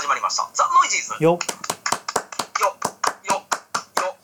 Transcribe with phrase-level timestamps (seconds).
[0.00, 0.48] 始まりました。
[0.54, 1.22] ザ・ノイジーズ。
[1.22, 1.38] よよ
[3.28, 4.16] よよ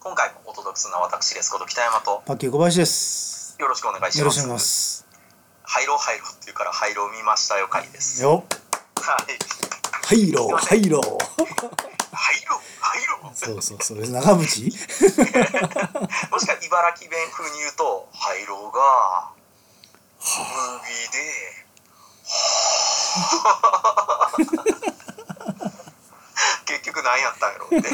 [0.00, 2.24] 今回もお届けするのは私ですこと北山と。
[2.26, 3.54] パッキー小林です。
[3.60, 4.18] よろしくお願いします。
[4.18, 5.06] よろしくお願いします。
[5.62, 8.20] 入ろう入ろうっていうから入ろう見ましたよ回です。
[8.20, 8.42] よ
[8.96, 9.16] は
[10.10, 10.16] い。
[10.16, 11.22] 入ろう入ろう入ろう
[12.10, 13.78] 入ろうそうそう。
[13.80, 14.42] そう長渕？
[16.34, 19.30] もしくは茨城弁風に言うと入ろうが
[20.18, 21.66] ムービーで
[24.36, 24.75] 結局
[27.06, 27.88] 何やったんやろって。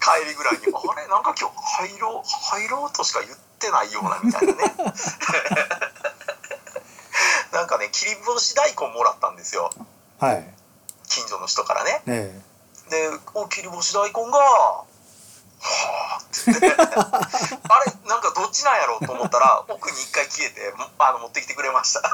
[0.00, 1.06] 帰りぐらいにあれ？
[1.08, 1.56] なんか今日
[1.90, 4.74] 入ろう入ろうとしか言ってないようなみたいなね。
[7.52, 9.70] なんかね切り干し大根もらったんですよ。
[10.20, 10.54] はい。
[11.08, 12.02] 近所の人からね。
[12.06, 12.40] え
[12.90, 14.86] でお切り干し大根がは
[15.60, 16.30] あって。
[16.46, 22.00] 言ってあれなんかどっちなんやろうと思ったら奥に一回消えてもあの持ってきてくれました。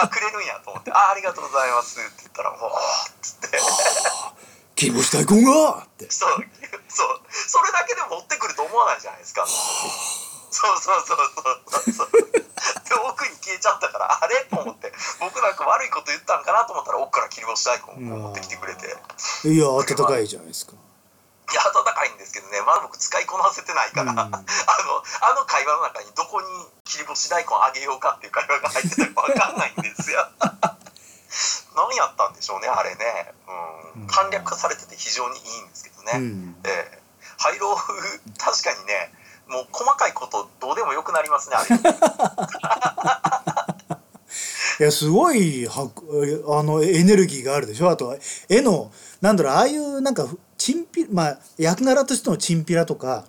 [0.00, 0.92] あくれるんやと思って。
[0.92, 3.56] あありがとうございますって言ったらもうあっつって。
[3.56, 3.60] え
[4.74, 6.10] 切り干し大根がって。
[6.10, 6.30] そう
[6.88, 9.46] そうそれだけで持ってくると思わないじゃないですか。
[9.46, 9.54] そ
[10.70, 12.10] うそうそうそうそう。
[12.10, 14.46] で奥に消えちゃったからあれ？
[14.50, 14.92] と思って。
[15.18, 18.94] 僕なんか悪いこと言ったんかなと思ったら奥から切り干し大根を持ってきてくれて。
[19.48, 20.74] いや温かいじゃないですか。
[20.74, 20.76] い
[21.54, 22.62] や温かいんですけどね。
[22.62, 24.18] まだ僕使いこなせてないから、うん。
[24.18, 24.42] あのあ
[25.34, 26.46] の会話の中にどこに
[26.84, 30.26] 切り干し大根あげようかっていう会話が入ってたか分かんないんですよ
[31.74, 33.32] 何やったんでしょうねあれね、
[33.96, 34.02] うん。
[34.02, 34.06] うん。
[34.06, 36.56] 簡略化されてて非常にいいんですけどね、うん。
[36.64, 36.98] ええ。
[37.38, 37.92] 廃炉確
[38.62, 39.10] かにね
[39.48, 41.76] もう細かいことどうでもよくなりますねあれ。
[44.80, 45.88] いやすごいは
[46.58, 47.90] あのエネルギーがあるでしょ。
[47.90, 48.16] あと
[48.48, 50.26] 絵のなんだろうああいうなんか
[50.58, 53.24] チンピまあ役柄としてのチンピラとか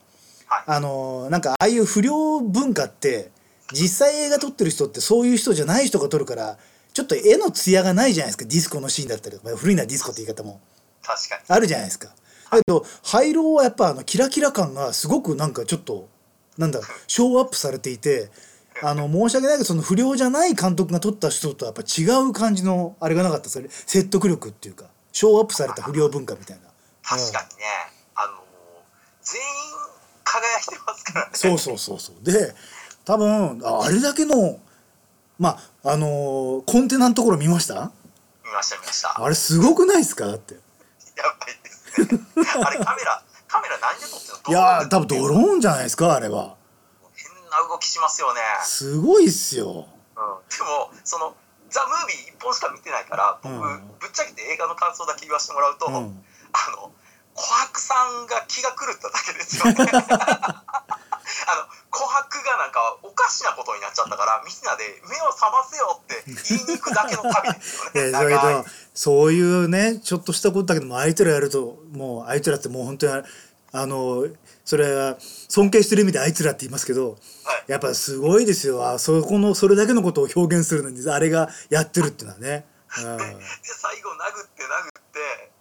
[0.47, 0.63] はい。
[0.67, 3.31] あのなんかああいう不良文化って
[3.73, 6.57] 実際映画撮ってる人ってそういう人じゃない人が撮るから
[6.95, 8.45] ちょっと絵の艶がないじゃないですか。
[8.45, 9.49] ディスコのシーンだったりとか。
[9.49, 10.61] まあ古いなディスコって言い方も。
[11.03, 11.41] 確かに。
[11.47, 12.07] あるじゃないですか。
[12.49, 16.07] だけど廃炉はやっぱあのキラキラ感がすごくなんかちょっと
[16.57, 18.29] なんだショーアップされていて
[18.81, 24.85] あの申し訳ないけどその不良じゃない監督が撮った人とやっぱ違う感じのあれがなかったそれ説得力っていうか。
[25.11, 26.63] ショーアップされた不良文化みたいな。
[27.01, 27.63] 確かにね、
[28.15, 28.33] あの
[29.23, 29.47] 全員
[30.25, 31.31] 輝いてますからね。
[31.33, 32.23] そうそうそうそう。
[32.23, 32.53] で
[33.05, 34.59] 多分ああれだけの
[35.39, 37.91] まああのコンテナのところ見ました？
[38.43, 39.23] 見ました見ました。
[39.23, 40.27] あれすごくないですか？
[40.27, 40.53] だって。
[40.53, 40.59] や
[41.39, 42.07] ばいですね。
[42.63, 44.59] あれカメラカメラ何で撮ってんの？
[44.59, 46.13] いやー多分ドローンじゃないですか？
[46.15, 46.55] あれは。
[47.15, 49.67] 変な動きしますよね、すごいっすよ。
[49.67, 49.83] うん、で
[50.63, 51.35] もその
[51.69, 53.59] ザ・ムービー一本しか見てないから僕、うん。
[53.99, 55.93] ぶっちゃけて映画の感想だけ言わせてもらうと、うん。
[55.93, 56.91] あの
[57.35, 57.41] 琥
[57.73, 59.75] 珀さんが気が狂っただけですよね
[61.47, 68.11] あの琥珀がなんかおかしなことになっちゃったからみんなで目を覚ませよって言いに行くだけの旅ですよね。
[68.15, 73.23] だけどそういうねちょっとしたことだけども相手らやるともう相手らってもう本当にあ
[73.71, 74.25] あの
[74.63, 77.11] それは尊敬してる意味であいつらって言いますけど
[77.43, 77.71] はい。
[77.71, 78.87] やっぱすごいですよ。
[78.87, 82.65] あそこのそれだけのことを表現するのにあれがやってるっていうのはね。
[82.97, 83.17] うん。
[83.17, 83.23] で
[83.63, 85.51] 最後殴って殴って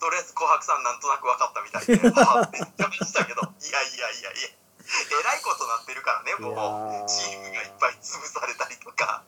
[0.00, 4.48] とりあえず琥珀さんなんとなく分かったみたいで わーって言ってましたけどいやいやいやいや。
[4.48, 4.63] え
[5.24, 7.08] らいことなってるからねもう。
[7.08, 9.22] チームがいっぱい潰されたりとか。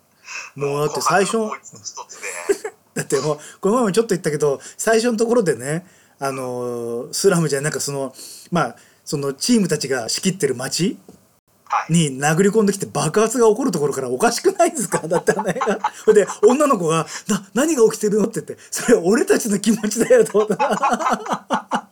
[0.54, 1.38] もうだって最初
[2.94, 5.86] だってもうこの前もちょっと言ったけど最初のところでね
[6.18, 8.14] あのスラムじゃなんかその
[8.50, 10.98] まあそのチームたちが仕切ってる街
[11.68, 11.92] はい。
[11.92, 14.98] に殴り込んできて爆発が起こるところからおかしくないですか？
[15.08, 20.38] だってあの映画それで女の子が「な何が起きてるの?」って言って「それ俺たちの気持ちだよ」と。
[20.38, 21.85] 思った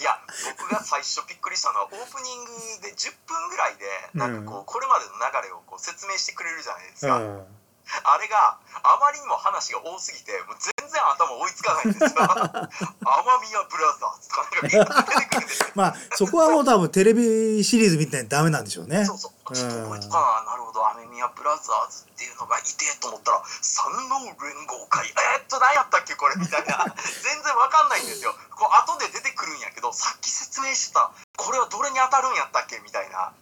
[0.00, 0.18] いや
[0.58, 2.52] 僕が最初びっくりしたのはオープニング
[2.82, 7.57] で10分ぐらいでなんかこうこれまでの流れをこう説明してくれるじゃないですか、うん
[8.04, 15.66] あれがあまりにも話が多すぎてもう全然頭追いつかないんですよ「天宮ブラザーズ」とかなんかみんな出てくるんですよ。
[15.74, 19.04] まあそこはもう多分テレビシリーズみたいにダメなんでしょうね。
[19.04, 20.86] そうそうちょっと覚えとかななるほど。
[20.90, 25.08] 雨宮ブラザーズっていうのがいてと思ったら三能連合会。
[25.08, 26.36] えー、っと何やったっけこれ。
[26.36, 26.84] みたいな。
[27.22, 28.34] 全然わかんないんですよ。
[28.54, 31.10] こう後で出てくるんやけどさっき説明してた。
[31.36, 32.78] これはどれに当たるんやったっけ？
[32.80, 33.32] みたいな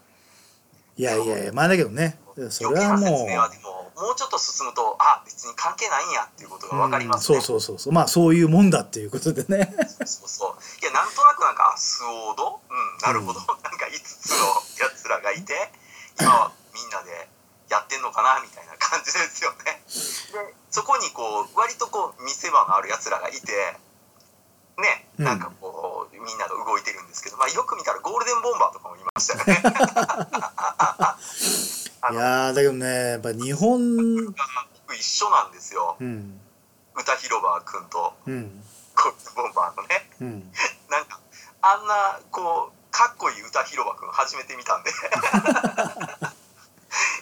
[0.96, 2.18] いやいやいやまあだけどね。
[2.50, 7.92] それはも説明はでももうちょっと進むとあ別に関係ないんやっていうことが分かりますね、うんそうそうそうそう。
[7.94, 9.72] まあそういうもんだっていうことでね。
[10.04, 12.60] そうそういやなんとなくなんかスオード？
[12.68, 14.44] うんなるほど、なんか5つの
[14.84, 15.52] やつらがいて
[16.20, 17.28] 今はみんなで
[17.70, 19.80] やってんのかなみたいな感じですよね。
[20.32, 23.76] でそこにこう割とこう見せ場のあるやつらがいて
[24.78, 25.24] ねうん。
[25.24, 29.62] なんかこうみんなが動いてるんですけど、まあ、よく見たらゴールデンボンバーとかもいましたよね。
[32.02, 35.96] あいのやーだけどねやっぱ日本僕一緒なんですよ。
[36.00, 36.40] うん。
[36.94, 38.64] 歌広場くんとうん。
[38.94, 40.10] コイツボンバーのね。
[40.20, 40.52] うん。
[40.90, 41.20] なんか
[41.62, 44.90] あんなこうかっこいい歌広場くん初めて見たんで。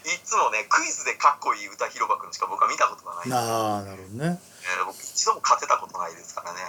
[0.05, 3.33] いつもねクイズでかっこいい歌広場くんしか僕は見たことがない。
[3.33, 4.41] ああなるほどね。
[4.79, 6.61] えー僕一度も勝てたことないですからね。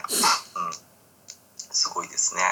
[1.95, 2.43] ごいですね。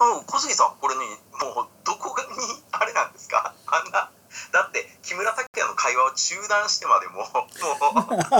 [0.00, 0.24] うん。
[0.24, 2.28] 小杉さん、これに、もう、どこがに、
[2.72, 3.52] あれなんですか？
[3.66, 4.10] あんな、
[4.52, 7.52] だって、木村拓哉の会話を中断してまでも、もう、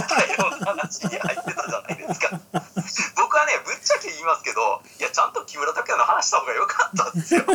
[0.08, 2.40] 会話の話に入ってたじゃないですか。
[3.16, 7.44] 僕はね、ぶっちゃけ言いますけど、いや、ちゃんと木村拓哉の話した方が良かったんですよ。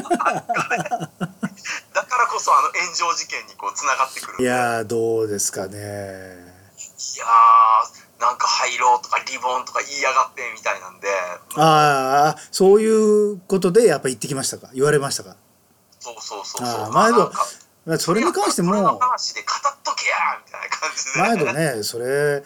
[1.93, 4.41] だからこそ、あの炎上事件にこう、つながってくる。
[4.41, 11.07] いやーどうですかねいやーなんか入ろうとかリボンとか言いやがってみたいなんで。
[11.55, 12.87] ああそうい
[13.33, 14.69] うことでやっぱ言ってきましたか？
[14.73, 15.35] 言われましたか？
[15.99, 16.81] そうそうそうそう。
[16.83, 17.17] あー毎度
[17.85, 20.15] なんかそれに関しても話で語っとけや
[20.45, 21.45] みたいな感じで。
[21.45, 22.43] 毎度ねそれ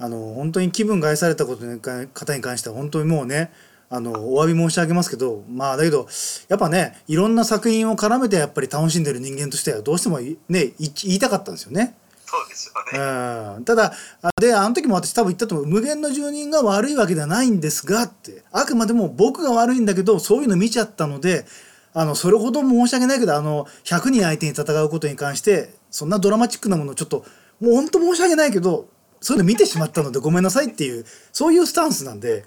[0.00, 3.52] あの本当に気分害されたことにか方に関しては本当にもうね
[3.90, 6.08] あのお詫び申し上げますけどまあだけど
[6.48, 11.94] やっぱねいろんな作品を絡めてやっぱり楽しんでる人間としてはどうしてもいねい言いたかったんですよね。
[12.30, 13.92] そうですよね、うん、ただ
[14.38, 15.66] であの時も私多分言ったと思う。
[15.66, 18.42] 無限の住人が悪いわけではないんですがって。
[18.52, 21.46] あくまでも僕が悪いんだけどそういうの見ちゃったので
[21.94, 27.24] あのそれほど申し訳ないけどあの100人相手に戦うことに関してそんなドラマチックなものをちょっと
[27.60, 28.88] もう本当申し訳ないけど
[29.20, 32.44] そういうの見てしまったのでごめんなさいっていうそういうスタンスなんで、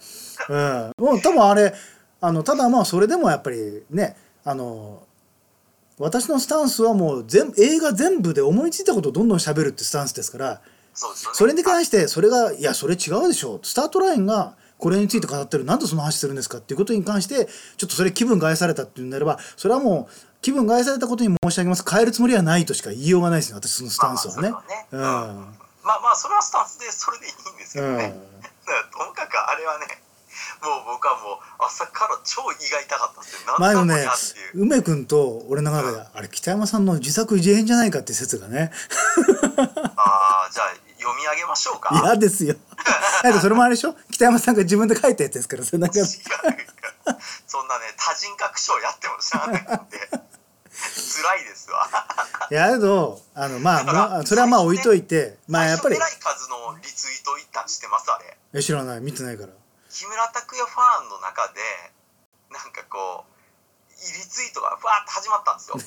[0.48, 1.74] うん、もう多分あれ
[2.22, 5.04] あのただまあそれでもやっぱりねあの
[6.01, 10.62] 私のスタンスはもう全映画全部で思いついたことをどんどん喋るってスタンスですから
[10.94, 11.36] そうですよね。
[11.36, 21.86] それに関してそれがいやそれ違うでしょスタートラインがこれについて語ってるなんでその話するんですかっていうことに関してちょっとそれ気分害されたっていうんであればそれはもう気分害されたことに申し上げます。
[21.88, 24.50] 変えるつもりはないとしか言いようがないですよ私そのスタンスはね。
[24.51, 24.57] ま
[25.97, 28.15] あまあそれはスタンスでそれでいいんですけうんどね、
[28.65, 30.01] だからともかくあれはね
[30.62, 33.56] もう僕はもう朝から超胃が痛かったんですよ。
[33.60, 34.06] 前もね
[34.54, 38.72] 梅君と俺の中であれ北山さんの自作自演じゃないかって説がね。
[39.58, 40.68] ああじゃあ
[41.00, 41.90] 読み上げましょうか。
[42.04, 42.56] 嫌ですよ。
[43.24, 43.96] だそれもあれでしょ？
[44.12, 46.06] 北山さんが自分で書いたやつですからそんか違う
[47.48, 51.88] そんなね多人格賞やっても知らなくて辛いですわ。
[52.52, 55.96] いやけどあのまあだからもうそれはまあ置いといてまあやっぱり。
[55.96, 58.38] 最初えらい数のリツイートいったんしてますあれ。
[58.54, 59.00] え知らない。
[59.02, 59.54] 見てないから
[59.92, 61.60] 木村拓哉ファンの中で
[62.50, 63.32] なんかこう
[63.92, 65.78] リツイートがふわーって始まったんですよ。
[65.78, 65.86] で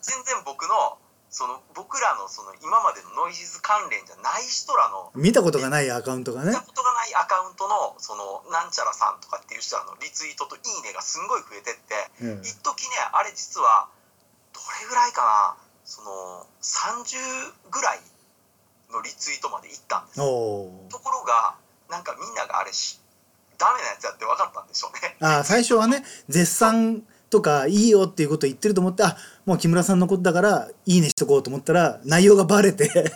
[0.00, 0.98] 全然僕の
[1.32, 6.50] その僕らのその今までのノイズ関連じゃない人らの見たことがないアカウントがね。
[6.50, 12.40] 見たことがないアカウントのそのなんちゃらさんとかっていう人らのリツイートといいねがすんごい増えてってうん。
[12.44, 13.88] 一時ねあれ実は
[14.52, 18.00] どれぐらいかなその30ぐらい
[18.90, 21.56] のリツイートまでいったんですところが
[21.88, 23.01] なんかみんながあれし
[23.62, 25.14] ダメなやつやって分かったんでしょうね。
[25.20, 29.16] ああ最初はね絶賛とかいいよっていうこと言ってると思ってあ
[29.46, 32.86] もう木村さんのことだからいいねしとこうと思ったら内容がバレて。
[32.86, 33.14] そうそれで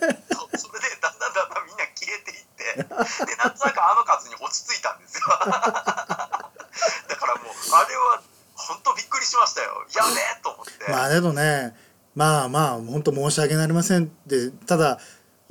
[1.03, 2.63] だんだんだんだんみんな消えていって。
[3.27, 5.27] でなんとなくあの数に落ち着いたんですよ。
[5.35, 5.67] だか
[7.27, 8.23] らもうあれは
[8.55, 9.85] 本当びっくりしましたよ。
[9.97, 11.75] やべえと思って、まあけどね
[12.15, 15.01] まあまあ本当申し訳ありませんってただ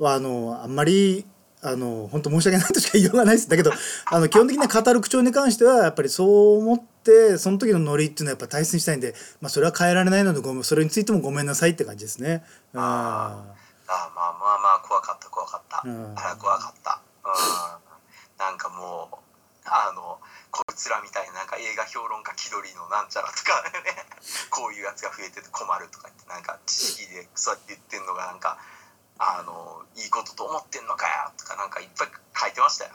[0.00, 1.26] あのあんまり
[1.66, 3.48] あの本当申し訳ないとしか言いようがないです。
[3.48, 3.72] だけど
[4.06, 12.44] あの基本的に語る口調に関してはやっぱりそう思ってその時のノリっていうのはやっぱ大切にしたいんで、まあ、それは変えられないのでごめんそれについてもごめんなさいって感じですね。
[12.72, 12.80] うん。
[12.80, 13.44] あ
[13.88, 16.14] あまあまあまあ怖かった怖かった、うん。
[16.16, 17.00] あ怖かった。
[17.24, 17.32] うん。
[18.38, 19.16] なんかもう
[19.64, 20.18] あの
[20.50, 23.92] こいつらみたいななんか映画評論家気取りのなんちゃらとかね
[24.50, 28.58] こういうやつが増えてて困るとか言ってなんか知識でそうやって言ってんのがなんか
[29.18, 32.08] あのいいことと思ってんのかよとかなんかいっぱい
[32.38, 32.90] 書いてましたよ。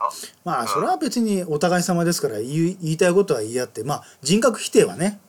[0.46, 5.20] まあそれは別にお互い様ですから言い言いたいことは言い合ってまあ人格否定はね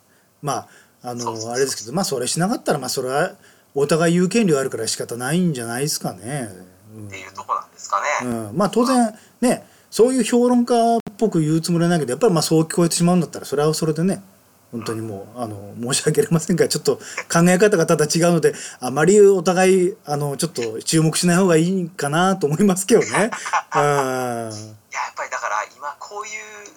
[0.43, 0.69] ま
[1.03, 3.33] ああのあれですけどまあそれしなかったらまあそれは
[3.75, 6.49] お互い言う権利はあるから仕方ないんじゃないですかね。
[6.95, 7.07] うん。
[7.07, 14.23] っていうとこなんですかね、うん、まあ当然ねそういう評論家っぽく言うつもりはないけどやっぱりまあそう聞こえてしまうんだったらそれはそれでね
[14.73, 16.97] 本当にもうあの申し訳ありませんがちょっと
[17.31, 23.31] 考え方がただ違うのであまりお互いあのちょっと注目しない方がいいかなと思いますけどね。
[23.77, 26.33] うんいややっぱりだから今こういう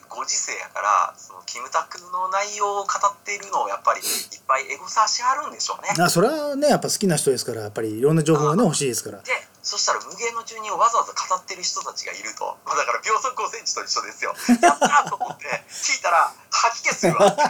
[0.10, 4.06] ご時世やからそのキムタクの内容を語っているのをやっぱりいっ
[4.48, 9.20] ぱいエゴサーしはるんでしょうねあそれはねやっぱ好きな人ですからやっぱりいろんな情報がね欲しいですから。
[9.20, 9.32] で
[9.66, 14.38] そしたら無限の住人をわざわざ語ってる人たちがいると、まあ、だから秒速5センチと一緒ですよ。
[14.62, 17.26] やったーと思って聞いたら吐き気するわ。
[17.26, 17.42] っ て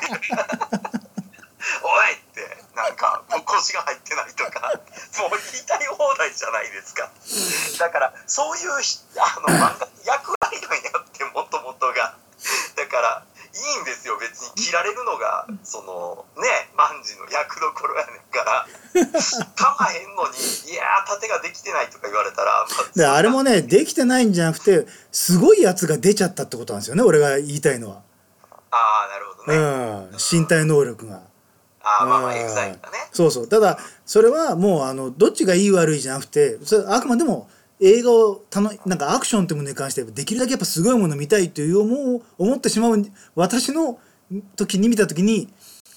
[1.84, 4.72] おいってなんか腰が入ってないとか。
[5.20, 7.12] もう言いたい放題じゃないですか。
[7.80, 9.52] だからそういうあの
[10.06, 12.16] 役割なんやってもともとが。
[12.76, 13.24] だから
[13.56, 18.68] いいんですよ別に切られるのがそのね万事の役どころやねんから
[19.56, 28.02] かまへんのにいやー盾ができてないとか言われたら、まであれもねできてないんじゃなくてすごいやつが出ちゃったってことなんですよね俺が言いたいのは、
[28.72, 31.22] ああなるほどね、うん、身体能力が。
[31.86, 32.38] ああまあまあうん。
[32.40, 32.98] EXILE だね。
[33.14, 33.48] そうそう。
[33.48, 37.48] ただそれはもうあのどっちがいい悪いじゃなくてそれあくまでも
[37.80, 43.06] 映画をたのなんかアクションってものに関してできるだけやっぱすごいもの見たいという思う思ってしまう
[43.36, 44.00] 私の
[44.56, 45.50] 時に見た時に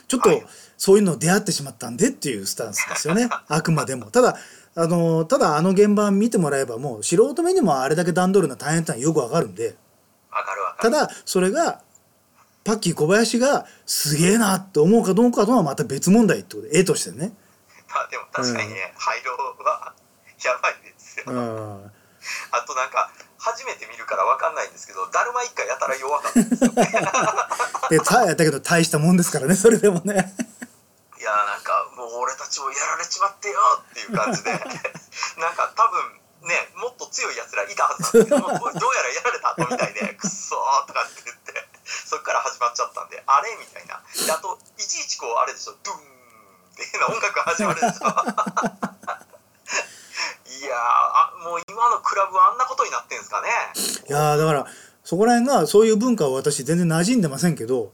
[0.09, 0.47] ちょっとはい。
[0.79, 3.29] そういうの出会ってしまったんでっていうスタンスですよね。
[3.49, 4.13] あくまでも。
[4.13, 4.37] ただ
[4.77, 9.77] あのただあの現場見てもらえばもう素人目にもあれだけ段取るのは大変ってのはよくわかるんで。
[10.31, 10.91] わかるわかる。
[10.93, 11.83] ただそれが
[12.63, 17.33] パッキー小林がすげえなって思うかどうかとはまた別問題ってことで絵としてね。
[17.89, 19.33] まあでも確かにね、廃炉
[19.65, 19.93] は
[20.45, 20.88] やばいです
[21.19, 21.93] よ、うん。
[22.51, 26.73] あとなんか初めて見るからわかんないんですけどだるま一回やたら弱かったんですよ。
[26.73, 26.85] ね
[27.91, 30.35] でただけど大したもんですからねそれでもね。
[31.19, 33.59] いやなんかもう俺たちをやられちまってよ
[33.91, 34.51] っていう感じで。
[35.39, 38.39] なんか多分ねもっと強いやつらいたはずなんですけど
[38.79, 41.69] どうやらやられた後みたいで「くっそー」とかって言って
[42.07, 44.03] そっから始まっちゃったんであれみたいな。
[44.27, 46.05] であといちいちこうあれでしょドゥーンっ
[46.77, 48.07] ていうな音楽が始まるでしょ。
[50.59, 50.77] いや
[51.45, 53.49] もう今のクラブはあんなことになってんすかね？
[54.09, 54.67] いやーだから
[55.05, 57.93] そこら辺がそういう文化を私全然馴染んでませんけど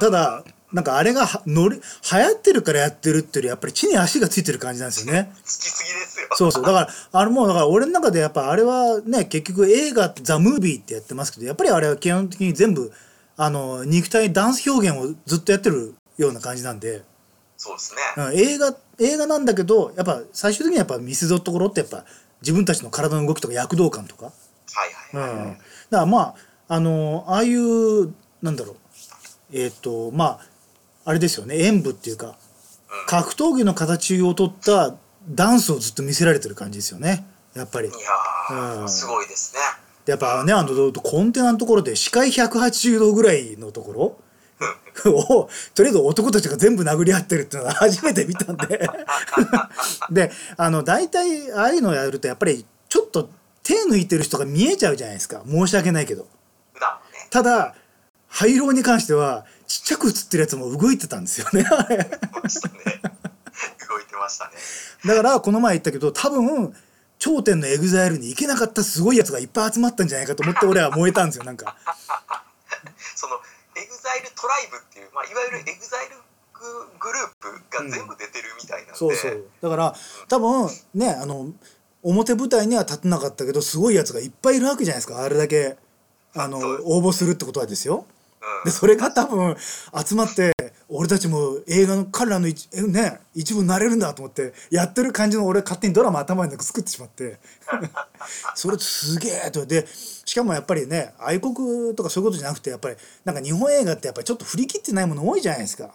[0.00, 5.30] ただなんかあれがは乗り流行ってるからやってるっていうよりやっぱり地に足がついてる感じなんですよね。
[5.34, 12.92] 好きすぎですよそうそうだからあれもうだから俺の中でやっぱあれはね結局映画「ザ・ムービーってやってますけどやっぱりあれは基本的に全部
[13.36, 17.02] あの肉体ダンス表現をずっとやってるような感じなんで。
[17.60, 22.04] そうですね、うん映画映画なんだけどやっぱ最終的にはやっぱ見せどところってやっぱ
[22.42, 24.32] 自分たちの体の動きとか躍動感とか、は
[25.12, 26.34] いはいはい、うん、だからまあ
[26.68, 28.76] あのああいうなんだろう。
[29.52, 30.40] えっ、とまあ
[31.06, 31.58] あれですよね。
[31.64, 32.36] 演舞っていうか
[33.06, 34.94] 格闘技の形をとった
[35.28, 37.26] ダンスをずっと見せられてる感じですよね。
[37.54, 37.88] やっぱり。
[37.88, 38.88] いやー、うん。
[38.88, 39.60] すごいですね。
[40.04, 44.18] でやっぱねあのコンテナのところで視界180度ぐらいのところ
[45.06, 48.88] をとりあえず男たちが全部殴り合ってるっていうのは初めて見たんで。
[50.10, 53.30] であの大体ああいうのやるとやっぱりちょっと
[53.62, 55.42] 手抜いてる人が見えちゃうじゃないですか。
[55.46, 56.22] 申し訳ないけど。
[56.22, 56.28] ね。
[57.30, 57.74] ただ
[58.28, 61.68] 廃炉に関してはちっちゃく映ってるやつも動いてたんですよねね。
[61.68, 61.76] 動
[64.00, 64.52] いてましたね。
[65.04, 66.74] だからこの前言ったけど多分
[67.18, 71.76] 頂点の EXILE に行けなかったすごいやつがいっぱい集まったんじゃないかと思って俺は燃えたんですよなんか。
[73.14, 73.40] その
[74.08, 76.16] EXILE TRIBEっていう、まあ、いわゆるエグザイル
[76.56, 76.64] グ
[76.98, 79.44] グループが全部出てるみたいなんで、そうそう。
[79.60, 79.94] だから
[80.28, 81.52] 多分ねあの
[82.02, 85.22] 表舞台には立てなかったけどすごいやつがいっぱいいるわけじゃないですか。
[85.22, 85.76] あれだけ
[86.34, 88.06] あの応募するってことはですよ。
[88.40, 88.64] うん。
[88.64, 89.56] でそれが多分
[90.06, 90.52] 集まって
[90.88, 97.38] 俺たちも映画の彼らの一,、えね、一部になれるんだと思ってやってる感じの俺勝手にドラマ頭に作ってしまって。
[98.54, 99.66] それすげえと。
[99.66, 105.90] でしかもやっぱりね愛国とかそういうことじゃなくてやっぱりなんか日本映画ってやっぱりちょっと振り切ってないもの多いじゃないですか。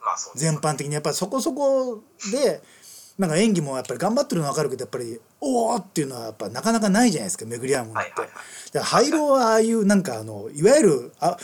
[0.00, 0.30] まあす。
[0.34, 0.94] 全般的に。
[0.94, 2.62] やっぱりそこそこで
[3.18, 8.10] なんか演技もやっぱり頑張ってるのは分かるけどやっぱりおおっていうのはやっぱなかなかないじゃないですか巡り合うものって。
[8.12, 8.72] はいはいはい。
[8.72, 11.36] で廃炉はああいうなんかあのいわゆるあ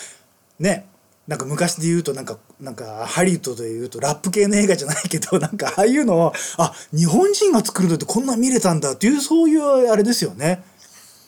[0.59, 0.89] ね
[1.27, 10.65] なんか昔で言うとなんかなんかハリウッドで言うとラップ系の映画じゃないけど なんかああいうのをあ日本人が作るのってこんなん見れたんだっていうそういうあれですよね。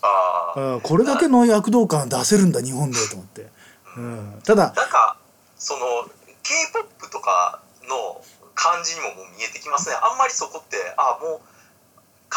[0.00, 3.48] ああうん、これだけの躍動感出せるんだ日本でと思って。
[3.96, 5.16] うん、ただなんか
[5.58, 5.80] その
[6.44, 8.22] k p o p とかの
[8.54, 11.57] 感じにももう見えてきますねあんまりそこってあもう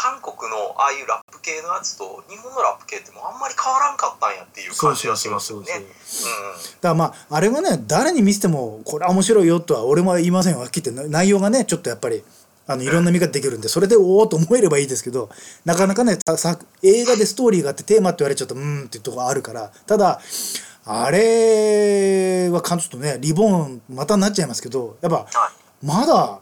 [0.02, 5.66] 韓国のああいうラップ系のやつと日本のラップ系ってもうあんまり変わらんかったんやっていう感じがしますよね。
[5.68, 12.24] そううんだからまああれはね誰に見せてもこれは面白いよとは俺も言いませんよはっきり言って内容がねちょっとやっぱり
[12.66, 15.30] あのいろんな見方できるんでそれでおおと思えればいいですけど
[15.64, 19.70] なかなかねささ映画でストーリーがあってテーマって言われちゃうとうーんっていうところあるから。
[19.86, 20.20] ただ
[20.84, 25.86] あれはかちょっとねリボンまたなっちゃいますけどやっぱはい。
[25.86, 26.40] まだ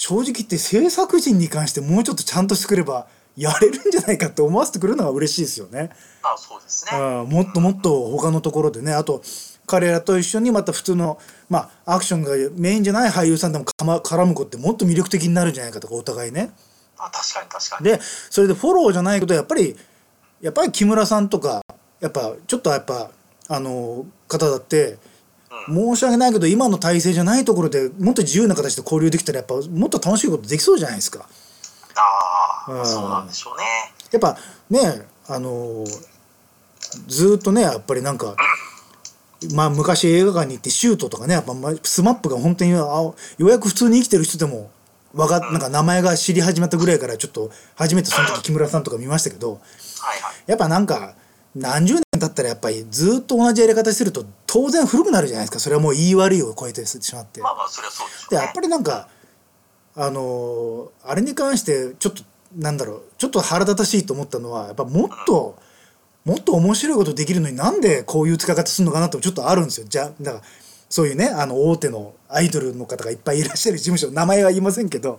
[0.00, 5.90] 正直言って制作陣に関してもうちょっとちゃんとしてくればやれるんじゃないかって思わせてくれるのが嬉しいですよね。
[6.22, 6.98] あそうですね。
[6.98, 9.20] うんもっともっと他のところでねあと
[9.66, 11.18] 彼らと一緒にまた普通の
[11.50, 16.50] まあアクションがメインじゃない俳優さんでもかま絡む子ってもっと魅力的になるんじゃないかとかお互いね。
[16.96, 17.84] あ確かに確かに。
[17.84, 19.76] でそれでフォローじゃないけどやっぱり
[20.40, 21.60] やっぱり木村さんとか
[22.00, 23.10] やっぱちょっとやっぱ
[23.48, 24.98] あの方だってうん
[25.68, 31.26] 申し訳ないけど今の体制じゃないところでもっと自由な形で交流できたらやっぱもっと楽しいことできそうじゃないですか。
[31.96, 33.64] ああ、うんそうなんでしょうね。
[34.10, 34.38] やっぱ
[34.70, 35.84] ねあの
[37.06, 38.36] ずーっとねやっぱりなんか。
[39.54, 44.70] まあ昔映画館に行ってシュートとかねやっぱまスマップが本当にあようやく普通に生きてる人でも
[45.14, 49.62] わかなんか名前が知り始まったぐらいからちょっと初めてその時木村さんとか見ましたけど。
[50.46, 51.14] やっぱなんか
[51.54, 57.40] 何十年経ったらやっぱりずーっと同じやり方してると当然古くなるじゃないですかそれはもう言い悪いを超えてしまって。
[57.40, 58.38] まあまあ、それはそうでしょうね。
[58.38, 59.08] でやっぱりなんか
[59.96, 62.22] あのーあれに関してちょっと
[62.56, 65.56] なんだろうちょっと腹立たしいと思ったのはやっぱもっと、
[66.24, 70.44] もっと面白いことできるのになんでこういう使い方するのかなってちょっとあるんですよじゃあだから
[70.88, 75.18] そういうねあの大手のアイドルの方がいっぱいいらっしゃる事務所名前は言いませんけど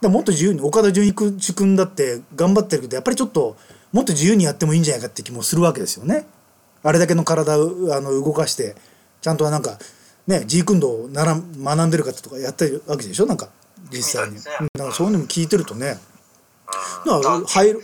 [0.00, 3.56] だ もっと自由に岡田准一君だって頑張ってるけどやっぱりちょっと
[3.96, 6.26] もっと自由にやってもいいんじゃないかって気もするわけですよね。
[6.82, 8.76] あれだけの体をあの動かして
[9.22, 9.78] ちゃんとなんか
[10.26, 13.26] ねジークンドーをなら学んでる方とかやってるわけでしょ？
[13.26, 13.48] なんか
[13.90, 14.36] 実際に。
[14.36, 15.96] だからそういうのも聞いてるとね。
[17.06, 17.22] うん。
[17.22, 17.80] だから廃炉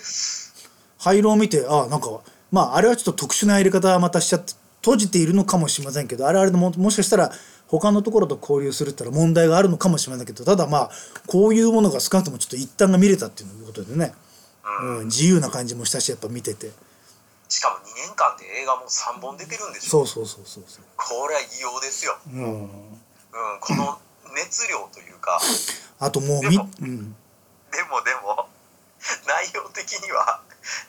[0.99, 4.53] 廃炉を見てあなんかまああれはちょっと特殊なやり方はまたしちゃって
[4.83, 7.33] 閉じているのかもしれませんけどあれはあれでももしかしたら
[7.69, 10.91] 他のところと交流するったら問題があるのかもしれませんけどただまあ
[11.27, 14.13] こういうものが少なくともちょっと一端が見れたっていうことでね、
[14.81, 14.99] うん。
[14.99, 16.71] うん、自由な感じもしたしやっぱ見てて。
[17.49, 20.85] しかも2年間で映画も3本出てるんでしょそうそうそうそうそう。
[20.97, 22.71] これは異様ですよ、うん、うん、
[23.61, 23.99] この
[24.35, 25.41] 熱量というか。
[26.01, 27.17] あともうみ、でもうん、
[27.71, 28.49] でもでも
[29.27, 30.41] 内容的には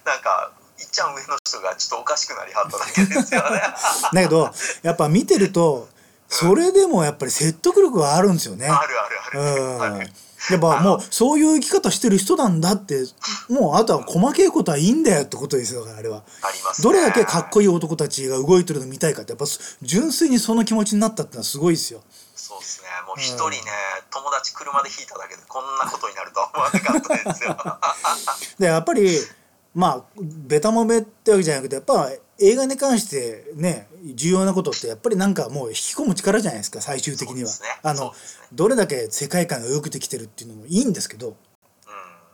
[0.06, 3.62] なんかいっちゃん上の人がちょっとおかしくなりはっただけですよね。
[4.13, 5.90] だけどやっぱ見てると
[6.30, 8.68] それでもやっぱり説得力があるんですよね。
[8.68, 9.40] あるあるある。
[9.42, 9.82] うん。
[9.82, 10.12] ある
[10.52, 13.04] やっぱもうそういう生き方してる人なんだって
[13.50, 16.24] もうあとは細けいことはいいんだよってことですよあれは。
[16.42, 16.82] あります。
[16.82, 19.46] ねどれだけかっこいい男たちが動いてるの見たいかってやっぱ
[19.82, 22.02] 純粋にその気持ちになったってのはすごいですよ。
[22.36, 22.88] そうですね。
[23.08, 23.58] もう一人ね、
[24.12, 27.58] 友達車で引いただけでこんなことになるとは思わなかったですよ。
[28.60, 29.18] でやっぱり
[29.74, 32.10] まあベタもめってわけじゃなくてやっぱ
[32.40, 37.50] 映画に関してね重要なことってやっぱりなんかもう引き込む力じゃないですか最終的には。
[37.50, 37.55] ね。
[37.84, 38.12] あのね。
[38.53, 41.29] どれだけ世界観がよくできてるっていうのもいいんですけど。
[41.29, 41.36] うん。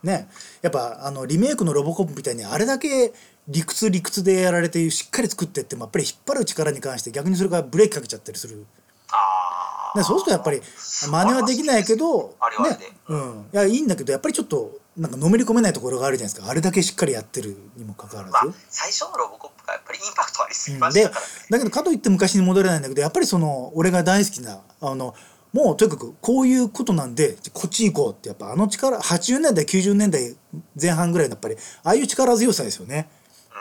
[0.08, 0.28] ね。
[0.62, 3.12] やっぱあのリメイクのロボコップみたいにあれだけ
[3.48, 8.66] 理屈理屈でやられてしっかり作ってってもやっぱり引っ張る力に関して逆にそれがブレーキかけちゃったりする。
[9.10, 12.78] ああね、そうするとやっぱり真似はできないけどね。
[13.08, 16.50] うん、いやいいんだけどやっぱりちょっとなんかのめり込めないところがあるじゃないですか。
[16.50, 18.32] あれだけしっかりやってるにもかかわらず。
[18.32, 25.14] まあ最初のロボコップがやっぱりインパクトありすぎましたからね、だけどかといって昔に戻れないんだけどやっぱりその俺が大好きなあの
[25.52, 30.36] もうとにかくこういうことなんでこっち行こうってやっぱあの力80年代90年代
[30.80, 33.08] 前半ぐらいのやっぱりああいう力強さですよね。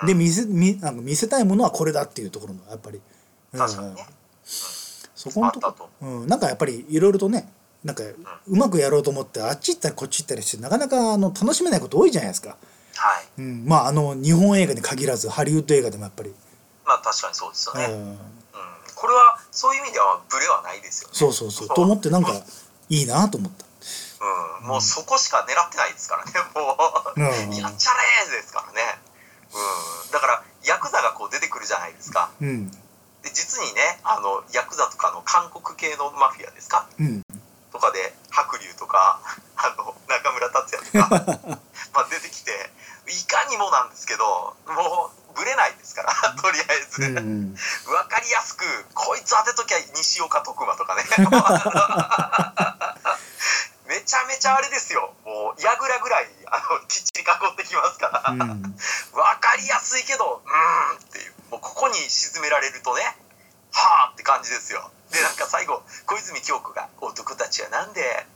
[0.05, 3.01] で見せ見あの見せたいものはこれだっていうところのやっぱり、
[3.53, 3.59] うん。
[3.59, 4.05] 確かにね、
[4.43, 6.05] そこのとこう。
[6.05, 7.51] ん、なんかやっぱりいろいろとね
[7.83, 8.03] なんか
[8.47, 12.57] うまくやろうと思ってあっち行ったりこっち行ったりしてなかなかあの楽しめないこと多いじゃないですか。
[12.99, 13.27] はい。
[13.37, 16.33] うん、まああの日本映画に限らずハリウッド映画でもやっぱり。
[16.85, 18.09] まあ確かにそうですよね、うん。
[18.11, 18.19] うん。
[18.95, 21.15] これはそういう意味ではブレはないですよね。
[21.15, 21.67] そうそうそう。
[21.69, 22.33] と思ってなんか
[22.89, 23.65] いいなと思った。
[24.61, 26.75] うん、もうそこしか狙ってないですからね も
[27.15, 27.55] う、うん。
[27.55, 28.99] やっちゃれーですからね、
[29.53, 32.29] うん、だからヤクザがこう出てくるじゃないですか。
[32.41, 32.69] うん。
[32.69, 32.75] で
[33.33, 36.85] 実にねあのヤクザとかの韓国系のマフィアですか？
[36.99, 37.23] うん。
[37.71, 39.21] とかで白龍とか
[39.55, 41.09] あの中村達也とか
[41.93, 42.51] まあ出てきて
[43.09, 47.55] いかにもなんですけどもうブレないですから とりあえず、うんうん。
[47.85, 51.03] 分かりやすくこいつ当てときゃ西岡徳馬とかね。
[53.87, 55.13] めちゃめちゃあれですよ。
[55.25, 58.61] もう矢倉ぐらいあのきっちり囲ってきますから、分うん。
[59.39, 61.33] かりやすいけどうーんっていう。
[61.51, 63.01] もうここに沈められるとね
[63.71, 64.91] はあって感じですよ。
[65.11, 68.27] でなんか最後小泉京子が「男たちはなんで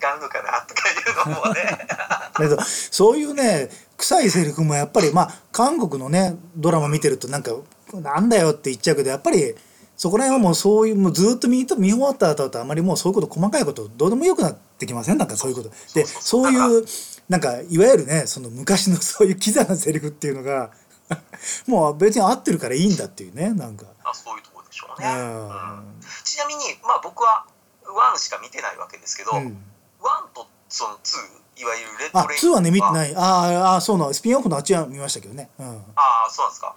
[0.00, 0.92] 戦うのかな」とかい
[1.28, 1.62] うのもね。
[2.32, 7.52] だけどそういうね臭いセリフもやっぱりまあ韓国のねドラマ見てるとなんか
[7.94, 9.54] なんだよって言っちゃうけどやっぱり
[9.96, 15.18] そこら辺はもうそういうもうずっと見と見終わった後だとあまりもうそういうこと細かいことどうでもよくなってきません？
[15.18, 15.70] なんかそういうこと。
[15.94, 16.86] でそういう
[17.28, 20.70] なんかいわゆるねその昔の そういうキザなセリフっていうのが
[21.66, 23.86] もう別に合ってるからいいんだっていうねなんか。
[24.04, 26.00] まあそういうところでしょううね、うん。
[26.22, 27.44] ちなみにまあ僕は
[27.84, 29.58] 1しか見てないわけですけど、ん、
[30.00, 33.14] 1うんとその2いわゆるレッドあレイン2はね見ていない。
[33.16, 36.76] あーあーそうなのスピンオフのあっちは見ましたけどね、うん、ああそうなんですか。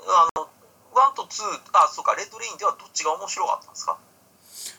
[0.00, 0.48] あの
[0.92, 1.26] 1と2
[1.72, 3.96] あそうかレッドレインではどっちが面白かったんですか？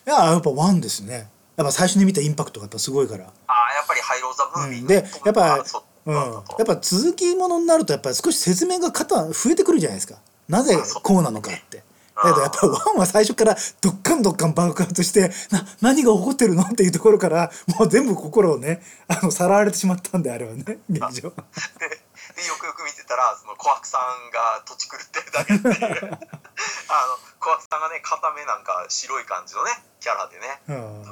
[0.06, 1.28] いややっぱ1ですね。
[1.56, 4.88] やっぱ最初に見たインパクトがやっぱすごいから、ああやっぱりハイローザムービーのうん。
[4.88, 4.94] で
[5.24, 10.16] やっぱそううん、やっぱ続きものになるとやっぱり少し説明が肩増えてくるじゃないですか。
[10.48, 11.83] なぜこうなのかって
[12.16, 16.62] だけどやっぱワンは最初からドッカンドッカン爆発してな何が起こってるの？
[16.62, 21.94] っていうところからもう全部心をねあのさらわれてしまったんであれはね劇場で
[22.34, 26.18] でよくよく見てたらその小悪さんが土地狂ってるだけっていう。
[26.88, 30.62] あの小悪さんがね片目なんか白い感じのねキャラでね。
[30.68, 31.04] ううーう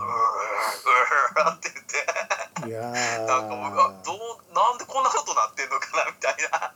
[1.46, 2.66] ーって言って。
[2.66, 2.80] んいや
[3.26, 6.74] なんかもうあどうなんでこんなことなってんのかなみたいな。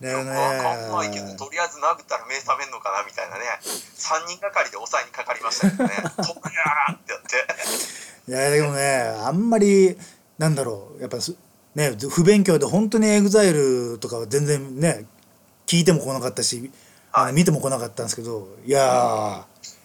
[0.00, 3.44] だよねよくわかんないけどとりあえず殴ったら目覚めんのかなみたいなね。
[3.64, 9.98] 3人がかりで抑えにかかりましたけどね「とりゃー!」ってやっていやでもねあんまり
[10.38, 11.34] なんだろうやっぱす
[11.74, 15.04] ね不勉強で本当に EXILE とかは全然ね
[15.66, 16.70] 聞いても来なかったし、
[17.12, 17.32] あはい。
[17.32, 19.42] の見ても来なかったんですけどいやー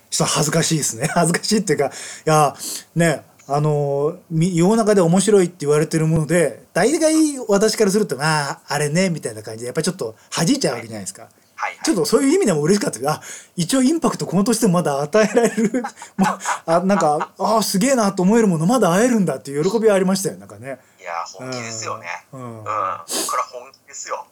[0.10, 1.08] ちょっと恥ずかしいですね。
[1.08, 1.90] 恥ずかしいっていうかい
[2.26, 2.56] や
[2.96, 11.24] ねあのみ世の中で面白いって言われてるもので大概私からするとまああれねみたいな感じでやっぱりちょっと弾いちゃうわけじゃないですか。
[11.24, 11.32] はい。
[11.56, 13.22] はいちょっとそういう意味でも嬉しかったけどあ
[13.56, 15.82] 一応インパクトこの年でもまだ与えられる。
[16.18, 20.80] も うあなんかあすげえなと思えるものまだ会えるんだっていう喜びはありましたよなんかね。
[21.00, 22.08] いや本気ですよね。
[22.32, 22.62] ううん。
[22.62, 23.06] ん、これは
[23.52, 24.26] 本気ですよ。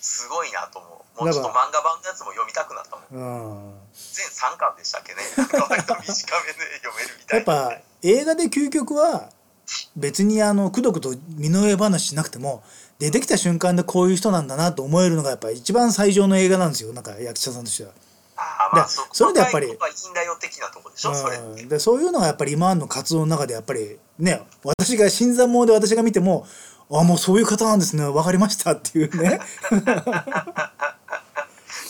[0.00, 1.24] すごいなと思う。
[1.24, 3.60] もうちょっと漫画版のやつも読みたくなったもん。
[3.60, 3.74] うん、
[4.12, 5.20] 全3巻でしたっけね。
[5.36, 7.52] 割と短めで読めるみたいな。
[7.54, 9.30] やっぱ映画で究極は
[9.96, 12.62] 別にあのくどくど身の上話しなくても
[12.98, 16.92] 出てきた瞬間でこういう人なんだなと思えるのがやっぱ一番最上の映画なんですよ。
[16.92, 17.90] なんか役者さんとしては。
[17.90, 17.96] で
[18.36, 19.66] あーまあそそれでやっぱり
[21.60, 26.46] うん、でそういうのがやっぱり今の活動の中でやっぱりね私が新参者で私が見ても
[26.90, 28.04] あもうそういう方なんですね。
[28.04, 29.40] 分かりましたっていうね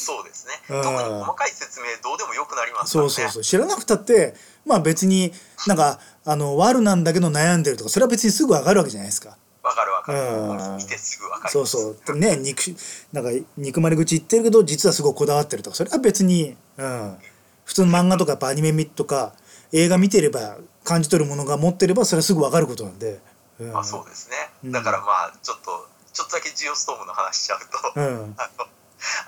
[0.02, 0.52] そうですね。
[0.68, 0.82] うん。
[0.82, 3.10] 特に細かい説明どうでもよくなりますかそうらね。
[3.10, 4.34] そうそう知らなくたって
[4.66, 5.32] まあ別に
[5.66, 9.36] なんかあの悪なんだけど悩んでるとかそれは別にすぐ分かるわけじゃないですか。
[9.62, 10.18] わかるわかる。
[10.18, 10.76] うん。
[10.76, 12.18] 見てすぐわかりそうそう。
[12.18, 12.74] ね憎
[13.12, 17.16] なんか憎まれ口言ってるけど実はすごいこだわってるとかそれは別に、うん、
[17.64, 19.34] 普通の漫画とかやっぱアニメ見とか
[19.72, 23.20] 映画見てれば感じ取るものが持ってればそれはすぐ分かることなんで、
[23.60, 23.72] うん。
[23.72, 24.72] まあそうですね、うん。
[24.72, 27.58] だからまあちょっとちょっとだけジオストームの話しちゃう
[27.94, 28.66] と、うん、 あの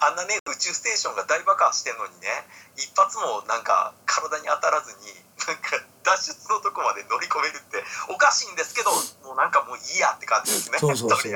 [0.00, 2.28] あんなね宇宙ステーションが大爆破してんのにね
[2.76, 5.12] 一発もなんか体に当たらずに
[5.46, 8.90] なんか脱出のとこまで乗り込めるっておかしいんですけど
[9.26, 10.78] もうなんかもういいやって感じですね。
[10.78, 11.32] そうそうそう。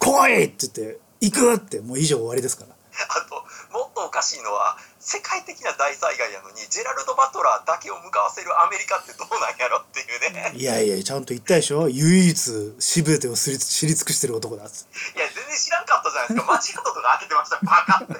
[0.00, 2.75] 来いって言って行くってもう以上終わりですから。
[3.08, 10.52] あともっとおかしいのは世界的な大災害やのにジェラルド・バトラーだけを向かわせるアメリカってどうなんやろっていうね。
[10.54, 11.88] いやいやちゃんと言ったでしょ？
[11.88, 12.34] 唯一
[12.78, 14.64] 全てを知り知り尽くしてる男だ。
[14.64, 14.76] って
[15.16, 17.58] いや全然知らんかったじゃないですか間違ったとこ開けてました。
[17.62, 18.14] バカって。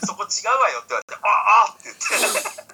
[0.06, 1.28] そこ違うわよって言われてあ
[1.68, 2.66] あって言って。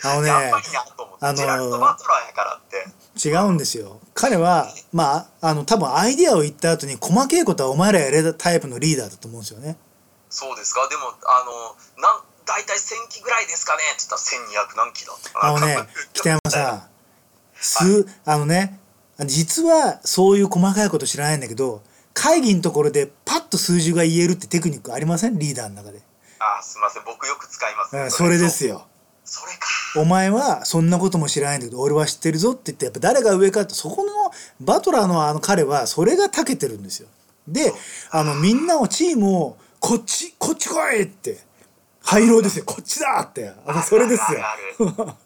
[0.00, 2.86] あのねやっぱりなと思って、あのージェラルド・バトラーやからって。
[3.28, 4.00] 違うんですよ。
[4.14, 9.76] 彼はまああの多分アイディアを言った後に細けいことはお前らやれたタイプのリーダーだと思うんですよね
[10.30, 10.88] そうですか？
[10.88, 13.82] でもあのなん大体1000機ぐらいですかね？
[13.94, 15.56] って言ったら1200何機だったかな？
[15.56, 15.76] あのね
[16.12, 16.82] 北山さん
[17.54, 18.78] すあのね
[19.26, 21.82] 実はそういう細かいこと知らないんだけど
[22.14, 25.38] 会議のところでパッと数字が言えるってテクニックありません？
[25.38, 26.00] リーダーの中で、
[26.38, 27.04] あすみません。
[27.04, 28.74] 僕よく使います、うんそれですよ。
[28.74, 28.86] よ
[29.24, 29.68] それか。
[29.96, 34.10] お前はそんなことも知らないんだけど俺は知ってるぞって言ってやっぱ誰が上かってそこの
[34.60, 37.08] バトラーのあの彼はそれが長けてるんですよ。
[37.46, 37.72] で
[38.10, 41.38] あのみんなをチームをこっちこっち来いって。
[42.02, 42.64] 廃炉ですよ。
[42.66, 43.52] こっちだって。
[43.66, 44.40] あのそれですよ。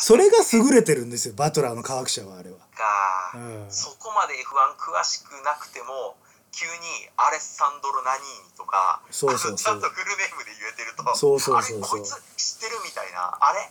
[0.00, 1.34] それが優れてるんですよ。
[1.36, 2.58] バトラーの科学者はあれは。
[2.74, 3.66] か、うん。
[3.70, 6.16] そこまで F1 詳しくなくても
[6.50, 6.72] 急に
[7.16, 9.56] アレッサンドロ・ナニーニとかそうそうそう。
[9.56, 11.78] ちゃんとフルネームで言えてるとそうそうそうそう。
[11.78, 13.38] あれこいつ知ってるみたいな。
[13.40, 13.70] あれ？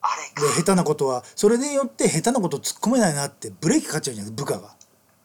[0.00, 0.42] あれか。
[0.42, 4.74] で下手なことはそれによって下手なこと突っ込めないなってブレーキかかっちゃうじゃないですか部下が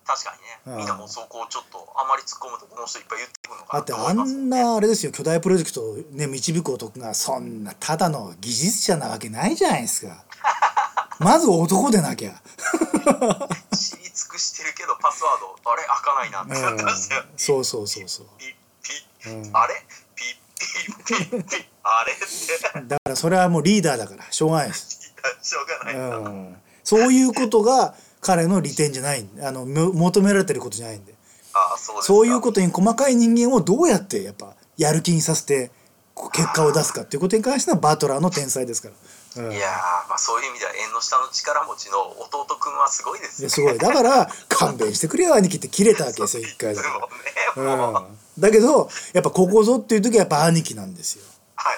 [0.07, 0.33] 確か
[0.65, 0.77] にうん。
[0.77, 10.23] ねみんなもそこをちょっとあまり突っ込むとこの人いっぱい言ってくるのかなだってあと思いますんなあれですよ巨大プロジェクトをね導く男がそんなただの技術者なわけないじゃないですか。
[11.19, 12.41] まず男でなきゃ。
[13.75, 18.25] 知り尽くしてるけどパスワードあれ開かないなってなってましたよ、うんそうそうそうそう。
[18.37, 19.55] ピッピッ、うん。
[19.55, 19.83] あれ？
[20.15, 21.65] ピッピッピッピッ。
[21.83, 22.87] あれって。
[22.87, 27.95] だからそれはもうリーダーだからしょうがないです、 しょうがないな、うん、そういうことが
[28.27, 29.25] 彼の利点じゃない。
[29.41, 31.13] あのも求められてることじゃないんで。
[31.77, 32.13] そうですか。
[32.13, 35.71] そういうことに細かい人間をどうやってやっぱやる気にさせて
[36.33, 38.89] 結果を出すかっていうことに関してはバトラーの天才ですか
[39.37, 43.77] ら、うん、いやーまあそういう意味では縁の下の力持ちの弟くんはすごいですよいやすごい。
[43.77, 46.89] だから勘弁してくれよ兄貴って切れたわけですよ 一回だね
[47.55, 51.23] もう、ん、だけどやっぱここぞっていう時はやっぱ兄貴なんですよ。
[51.55, 51.77] はい、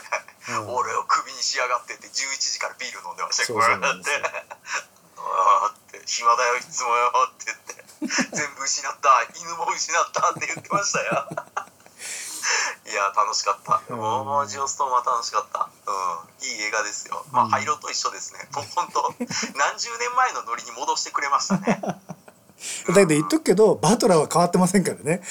[0.50, 0.76] うん。
[0.76, 4.10] 俺をクビにしやがってって11時からビール飲んでましたよそうそうこうやって。
[5.20, 5.79] あーって
[6.20, 11.30] 暇だよいつもよって言って全部失った犬も失ったって言ってましたよ。
[12.90, 14.00] いや楽しかった、うん。
[14.00, 15.70] もうジオストーンは楽しかった。
[15.86, 17.24] ううん、いい映画ですよ。
[17.32, 17.50] まあ、うん。
[17.52, 18.48] 灰色と一緒ですね。
[18.54, 19.14] もう本当、
[19.56, 21.80] 何十年前のノリに戻してくれましたね。
[22.90, 25.22] だけど言っとくけどバトラーは変わってませんからね。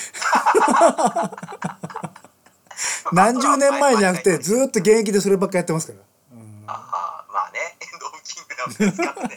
[3.13, 5.99] 何十年前じゃなくてずーっと現役でそればっかやってますから、
[6.33, 6.65] うん。
[6.69, 9.37] ああ、まあね、エンド・オブ・キングダムですからね。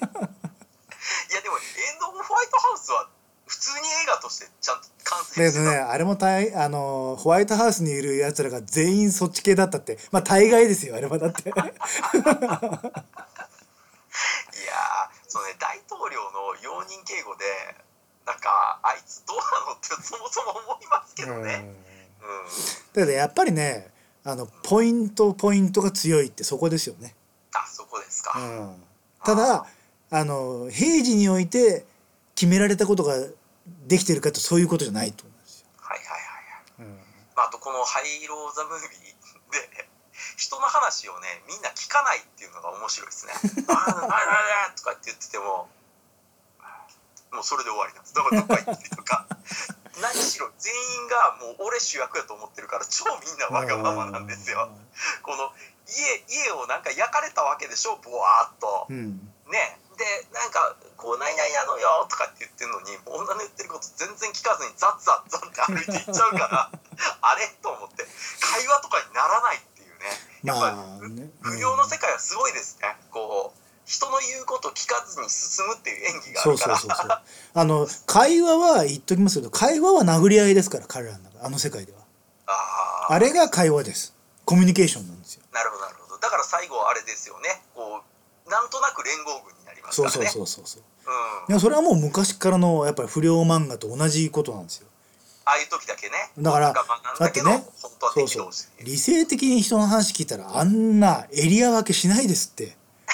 [1.31, 1.61] いや、でも、エ
[1.95, 3.07] ンド・オブ・ホワイトハウスは、
[3.47, 5.20] 普通に映画としてちゃんと完成してた。
[5.37, 11.71] だけどねあれも大あのホワイトハウスにいるやつらが全員そっち系だったってまあ大概ですよあれはだっていやー、
[15.27, 17.45] そのね、大統領の容認警護で、
[18.25, 21.65] なんか、あいつどうなのってそもそも思いますけどね。
[22.21, 22.45] うん。
[22.93, 23.87] だけどやっぱりね
[24.23, 27.15] あのポイントポイントが強いってそこですよね、
[27.53, 28.39] あ、そこですか。
[28.39, 28.75] うん、
[29.23, 29.65] ただ
[30.11, 31.85] あの平時において
[32.35, 33.15] 決められたことが
[33.87, 36.89] できてるかとそういうことじゃないと思うんですよ、はいはいはいはい。
[36.89, 36.95] うん
[37.35, 38.99] まあ、あとこの「ハイロー・ザ・ムービー」
[39.51, 39.89] で
[40.37, 43.33] 人の話をねみんな聞かないっていうのが面白いですね。
[43.69, 44.15] あああ
[44.65, 45.69] ああとかって言ってても
[47.31, 48.13] もうそれで終わりなんです。
[48.13, 49.27] だからどっか行ったりとか
[50.01, 54.69] 何しろ全員がもう俺主役やと思ってるから超みんなわがままなんですよ。
[55.23, 55.53] この
[55.87, 58.87] 家家をなんか焼かれたわけでしょボワーっと。
[58.89, 66.71] うんねでなんかこう「何々なのよ」とかって言ってるのに女の言ってること全然聞かずにザッザッザッって歩いていっちゃうから
[67.21, 67.47] あれ？
[67.61, 68.07] と思って
[68.41, 70.05] 会話とかにならないっていうね。
[70.43, 71.29] やっぱり、まあね。
[71.41, 72.97] 不良の世界はすごいですね。
[73.11, 77.21] こう人の言うこと聞かずに進むっていう演技があそうそうそうそう。
[77.53, 81.99] あの会話は言っときますけど会話は殴り合いですから彼らの中あの世界では。
[82.47, 83.13] あー。
[83.13, 84.15] あれが会話です。
[84.45, 85.43] コミュニケーションなんですよ。
[85.51, 86.17] なるほどなるほど。
[86.17, 87.63] だから最後あれですよね。
[87.75, 88.01] こ
[88.45, 90.29] うなんとなく連合軍りますそうからね。
[90.29, 90.83] そうそうそうそう
[91.47, 91.49] う。
[91.49, 91.53] ん。
[91.53, 94.87] いやそれはもう昔からのやっぱり不良漫画と同じことなんですよ。
[95.45, 96.13] ああいう時だけね。
[96.37, 96.73] だから
[97.19, 97.63] だってね
[98.13, 98.49] そうそう。
[98.83, 102.77] 理性的に人の話聞いたらあんなエリア分けしないですって。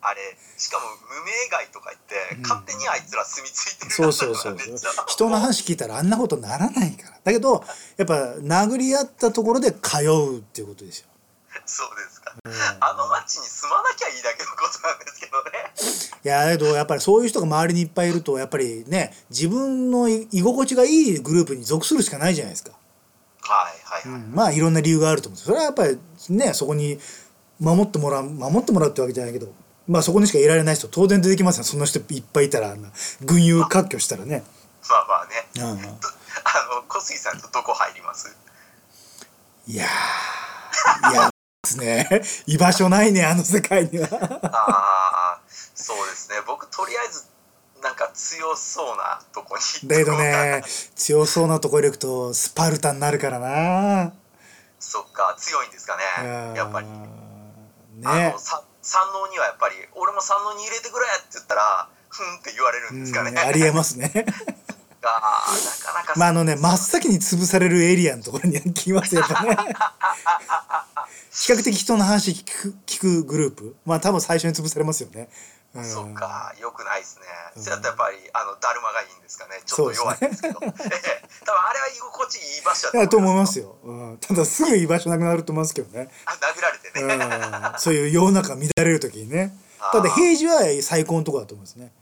[0.00, 2.42] あれしかも無名街とか言って、うん。
[2.42, 4.56] 勝手にあいつら住み着いてるそうそうそう
[5.06, 7.18] 人の話聞いたらあんなことならないから。
[7.22, 7.62] だけど
[7.96, 11.08] やっぱ殴り合ったところで通うっていうことですよ、
[11.66, 12.32] そうですか。
[12.44, 12.52] うん。
[12.52, 15.50] あの町に住まなきゃいいだけのことなんですけどね。
[16.24, 22.72] いやだけどやっぱりそういう人が周りにいっぱいいるとやっぱりね自分の居居心地がいいグループに属するしかないじゃないですか、
[23.40, 24.32] はいはいはい、うん。
[24.34, 25.98] まあいろんな理由があると思うそれはやっぱり
[26.30, 26.98] ねそこに
[27.60, 29.52] 守ってもらう守ってもらうってわけじゃないけど
[29.86, 31.64] まあそこにしかいられない人当然出てきますよ。
[31.64, 32.76] そんな人いっぱいいたら
[33.22, 34.42] 群雄割拠したらね、
[34.90, 35.46] まあまあね。
[35.56, 35.84] うん、あ
[36.74, 38.36] の小杉さんとどこ入ります？
[39.66, 41.12] いやー。
[41.12, 41.30] いや
[41.62, 42.22] ですね。
[42.46, 44.08] 居場所ないねあの世界には。
[44.12, 45.40] ああ
[45.74, 46.36] そうですね。
[46.46, 47.24] 僕とりあえず
[47.82, 50.62] なんか強そうなとこに行だけどね
[50.94, 54.12] 強そうなところに行くとスパルタになるからな。
[54.78, 56.54] そっか強いんですかね。
[56.54, 56.86] やっぱり。
[58.04, 64.24] あねのさ山王にはやっぱり俺も山王に入れてくれって言ったらふんって言われるんですかね、うんありえますね
[65.00, 66.14] がなかなか。
[66.16, 69.28] まああのね真っ先に潰されるエリアのところに来ますよね。
[71.30, 73.76] 比較的人の話聞く聞くグループ。
[73.84, 75.28] まあ多分最初に潰されますよね、
[75.74, 77.22] うん、そっかよくないですね、
[77.56, 77.62] うん。
[77.62, 79.60] それだとやっぱりあのだるまがいいんですかね。
[79.64, 80.58] ちょっと弱いんですけど。
[80.60, 83.64] 多分あれは居心地いい場所だと思いますよ。
[83.64, 89.56] よ、うん、ただすぐ居場所なくなると思いますけどね、あ殴られてうね、ん、そういう世の中乱れる時にね。
[89.92, 91.92] ただ平時は最高のところだと思うんですね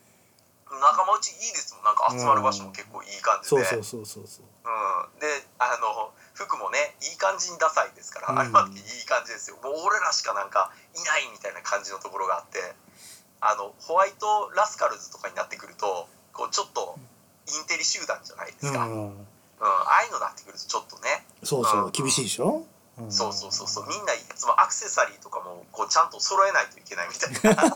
[0.81, 1.85] 仲間内いいですもん。
[1.85, 4.45] なんか集まる場所も結構いい感じで、そうそうそうそうそう。
[4.45, 5.27] うん、で
[5.59, 8.39] あの服もねいい感じにダサいですから、うん。
[8.39, 9.57] あれまでいい感じですよ。
[9.63, 12.75] もう俺らしかなんかいないみたいな感じのところがあって
[13.41, 16.99] あのホワイトラスカルズとかになってくるとこうちょっと
[17.49, 18.93] インテリ集団じゃないですか、うん。
[18.93, 19.27] うん。
[19.61, 21.93] ああいうのになってくるとちょっとね、そうそううん。
[21.93, 22.65] 厳しいでしょ、
[23.05, 23.13] ん。
[23.13, 23.87] そうそうそうそう。
[23.89, 27.67] みんないつもアクセサリーとかもこうちゃんと揃えないといけないみたいな うん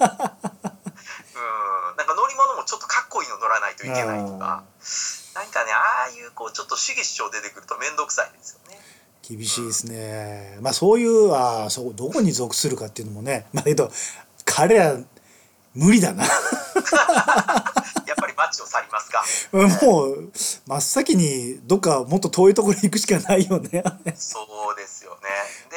[1.97, 4.65] なんか乗り物もちょっとかっこいいの乗らないといけないとか。
[5.35, 8.81] なんかねああいうこうちょっと主義主張出てくると面倒くさいですよね。
[9.23, 10.59] 厳しいですね。
[10.61, 13.47] まあそういうあーそうどこに属するかっていうのもね。
[13.55, 13.93] まあけど
[14.45, 14.99] 彼ら
[15.75, 16.25] 無理だな。
[16.27, 16.35] やっ
[18.17, 19.25] ぱり街を去りますか。
[19.87, 20.33] もう
[20.67, 23.85] 真っ先にどっかもっと遠いところに行くしかないよね。
[24.17, 24.41] そ
[24.73, 25.00] うです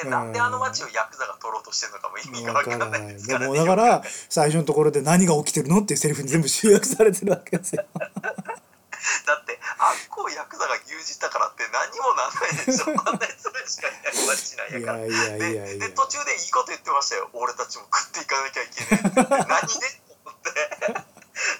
[0.03, 0.11] でうん。
[0.11, 3.45] なんであの街をヤクザが取ろうとしてるのかも意味がわわからないですからね。
[3.53, 7.85] でもだから最初のところで何が起きてるのっていうセリフに全部集約されてるわけですよ。
[7.93, 14.81] だってあっこをヤクザが牛耳ったからって何にもなんないでしょあんなやつらしかいない街なん。
[14.81, 15.65] やからいやいやいやいや。
[15.65, 17.29] でで途中でいいこと言ってましたよ。
[17.33, 19.47] 俺たちも食っていかなきゃいけない。
[19.47, 21.03] 何でと思って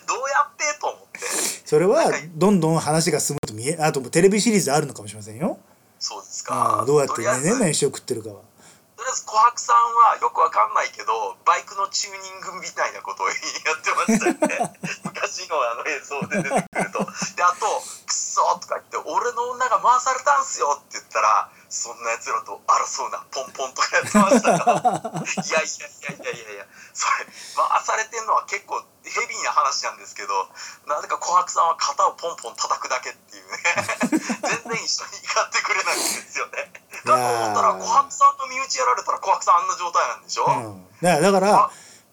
[0.08, 1.20] どうやってと思って。
[1.66, 5.58] それはどんどん話が進むと見えあとテレビシリーズであるのかもしれませんよ
[6.04, 6.82] そうですあか。
[6.84, 8.44] あどうやってねね飯を食ってるかは。
[9.00, 14.80] とりあえず琥珀さんはよくわかんないけどバイクのチューニングみたいなことをやってましたよね。
[15.04, 17.00] 昔のあの映像で出てくると。
[17.36, 17.66] であと
[18.06, 26.70] 「クソ!」とか言って「俺の女が回されたんすよ」って言ったらそんなやつらと争うなポンポンとかやってましたかいやいやいやいやいやいや。
[26.94, 30.30] それ回されてんのは結構ヘビーな話なんですけど
[30.86, 33.58] なぜか琥珀さんは肩をポンポン叩くだけっていうね
[34.14, 36.70] 全然一緒に怒ってくれないんですよね。
[37.10, 41.72] だと思ったら琥珀さんと身内やられたら琥珀さんあんな状態なんでしょ、うん、だからだから、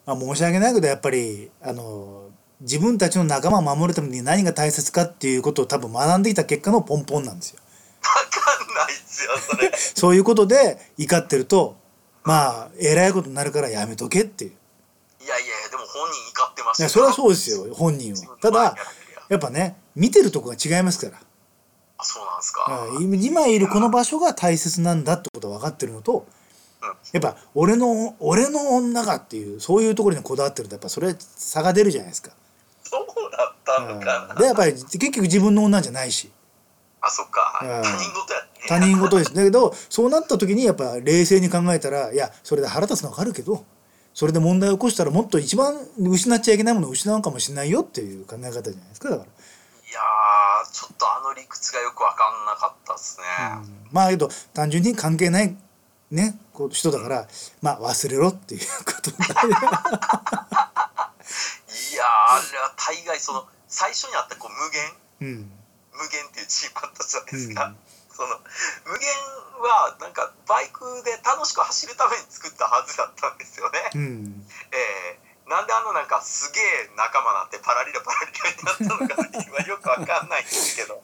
[0.08, 2.32] まあ、申し訳ないけどやっぱりあの
[2.64, 7.60] 自分たちの仲間を守るために何が大切かっていうことを多分学んできた結果のポンポンなんですよ。
[9.26, 11.76] 分かんないっすよそれ そういうことで怒ってると
[12.22, 14.50] まあえらいことになるからやめとけっていう。
[15.22, 18.36] いやいやでも本人怒ってましたいやそれはそうですよ本人は。
[18.40, 18.74] ただ
[19.28, 21.20] やっぱね見てるとこが違いますから。
[21.98, 26.26] あそうなんですか、うん今いるこの場所が大切なんだってことが分かってるのと
[26.82, 32.32] うんやっぱ俺の俺の女がっていうそういうところにこだわってるとやっぱそれ差が出るじゃないですか。
[32.82, 36.30] そうだったのかな、でやっぱり結局自分の女じゃないし
[37.00, 37.68] あそっか、うん。
[37.82, 38.48] 他人事やね。
[38.68, 39.34] 他人事です。
[39.34, 43.64] だけどそうなった時にやっぱ冷静に考えたらいやそれで腹立つのは分かるけど
[44.12, 49.26] それで問題を起こしたらもっと一番失っちゃいけないものを失うかもしれないよっていう考え方じゃないですかだかい
[49.92, 55.56] やーちょっとあの理屈がよく分かんなかったですね、ら、うんまあけど単純に関係ない
[56.10, 57.28] ねこう人だから
[57.62, 59.54] まあ忘れろっていうことだね い
[61.96, 64.92] やーあれは大概その最初にあったこう無限。
[65.20, 65.59] うん
[65.92, 67.76] 無限っていうチームあったじゃないですか、うん。
[68.10, 68.36] その
[68.86, 69.08] 無限
[69.62, 74.46] はなんかバイクで楽しく走るために作ったはずだったんですよね、うん。
[74.72, 76.62] えーなんであのなんかすげえ
[76.96, 81.02] 仲間なんてパラリラパラリラになったのか今よくわかんないんですけど。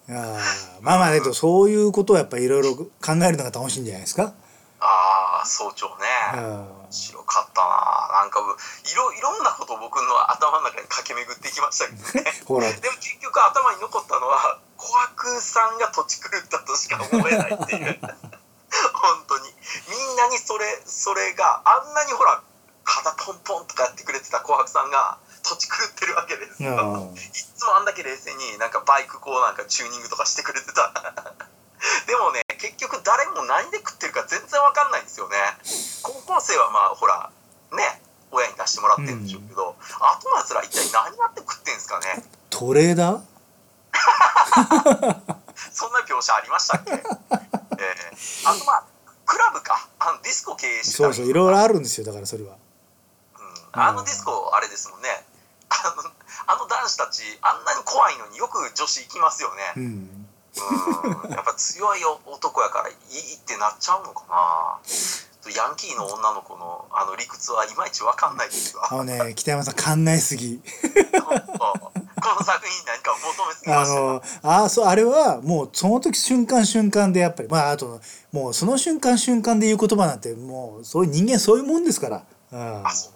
[0.81, 4.35] まあまあだけどそういうことをやっぱりいろいろ考えるのが楽しいんじゃないですか。
[4.79, 6.07] ああ早朝ね、
[6.39, 6.93] うん。
[6.95, 12.71] 白かったななんかいろいろんなことを僕の頭の中に駆け巡っていきましたけどね。
[12.79, 17.99] でも結局頭に残ったのは琥珀さんが土地狂ったとしか思えないっていう。
[18.95, 19.55] 本当に。
[19.89, 22.43] みんなにそれそれがあんなにほら
[22.85, 27.15] 肩ポンポンとかやってくれてた琥珀さんが土地狂ってるわけですよ、うん。
[27.15, 30.93] いつもあんだけ冷静になんかバイクこうなんかチューニングとかしてくれてた。
[32.07, 35.37] でもね結局誰も何で食ってるか全然わかんないんですよね。
[36.03, 37.31] 高校生はまあほら
[37.73, 42.25] ね親に出してもらってるんでしょうけど、後のやつら一体何やって食ってんですかね。
[42.51, 43.36] トレーダー？
[45.73, 47.01] そんな描写ありましたっけ、えー、
[48.51, 48.85] あと まあ
[49.25, 49.89] クラブか。
[49.99, 52.55] あのディスコ経営してたそうそういろいろあるんですよだからそれは。
[52.55, 55.09] うん、あのディスコあれですもんね。
[55.69, 56.11] あの
[56.47, 59.73] あの男子たちあんなに怖いのによく女子行きますよね。
[59.77, 60.29] うん。
[61.25, 61.31] うん。
[61.33, 64.79] やっぱ強い男やからいいってなっちゃうのかな。
[65.55, 68.89] ヤンキーの女の子のあの理屈はいまいち分かんないですわ。
[68.91, 70.61] あのね北山さん考えすぎ。
[72.27, 74.23] この作品何か求めすぎまあしたの
[74.65, 78.01] あそうあれはもうその時瞬間瞬間でやっぱりまああと
[78.33, 82.25] もうその瞬間瞬間で言う言葉なんてもうそういう人間そういうもんですから。
[82.53, 83.13] うんあそう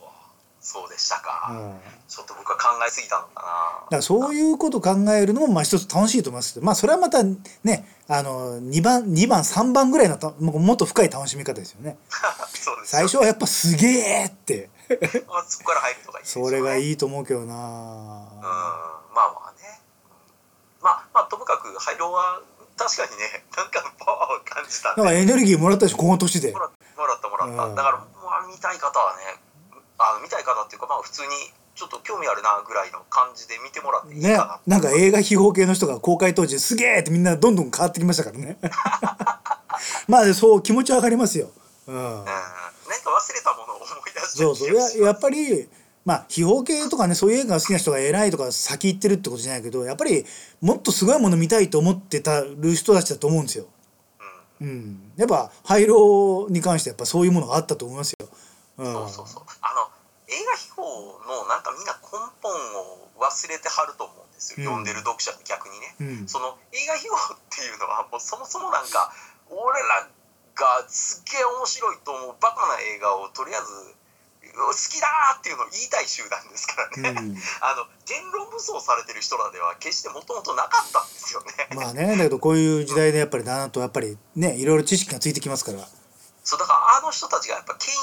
[0.62, 1.72] そうでしたか、うん
[2.06, 11.96] ちょっと僕は考えすぎたのかなだからそういうこと考えるのもまあ一つ楽しいと思いますけどまあそれはまたねあの2番2番3番ぐらいのもっと深い楽しみ方ですよね。
[12.52, 14.70] そうです最初はやっぱすげえって
[15.30, 16.30] あ、そこから入るとかいいね。
[16.30, 17.44] それがいいと思うけどな。
[17.44, 17.50] うん。
[17.50, 18.30] まあ
[19.14, 19.80] まあね。
[20.82, 22.40] まあまあともかく廃炉は
[22.76, 26.52] 確かにね なんかのパワーを感じたなんかエネルギーもらったでしょこの年で。
[26.52, 26.58] も。
[26.58, 26.70] らっ
[27.20, 27.74] たもらった、うん。
[27.74, 28.04] だから、ま
[28.38, 29.40] あ、見たい方はね
[29.98, 31.28] あの見たい方っていうかまあ普通に
[31.74, 34.78] ちょっと興味あるなぐらいの感じで見てもらっていいねか、な。
[34.78, 38.58] んか映画秘宝系の人が公開当時すげえってみんなどんどん変わってきましたからね。
[40.08, 41.48] まあそう気持ちわかりますよ、
[41.86, 41.94] うん。
[41.96, 42.24] な、うん、
[42.90, 44.74] 何か忘れたものを思い出してそうそう。
[44.74, 45.68] ややっぱり
[46.04, 50.24] まあ秘宝系とかねそういう映画が好きな人が偉いとか先行ってるってことじゃないけどやっぱり
[50.60, 53.66] もっとすごいもの見たいと思ってたる人たちだと思うんですよ。
[54.60, 54.68] うん。
[54.68, 58.28] うん、やっぱ廃炉に関してやっぱそういうものがあったと思いますよ。
[58.78, 59.42] うん、そうそうそう。
[59.60, 59.88] あの
[60.28, 64.80] 映画秘宝のなんかみんな根本を忘れてはると思うんですよ、うん。
[64.80, 66.28] 読んでる読者逆にね、うん。
[66.28, 69.12] その映画秘宝っていうのはもうそもそもなんか
[69.50, 70.08] 俺ら
[70.54, 74.00] がすっげえ面白いと思うバカな映画をとりあえず
[74.50, 85.86] 好きだーっていうのを言いたい集団ですからね、うん あの言論武装されてる人らでは決してもともとなかったんですよね、まあねだけどこういう時代でやっぱりだんとやっぱりねいろいろ知識がついてきますから。
[86.42, 87.94] そうだからあの人たちがやっぱ権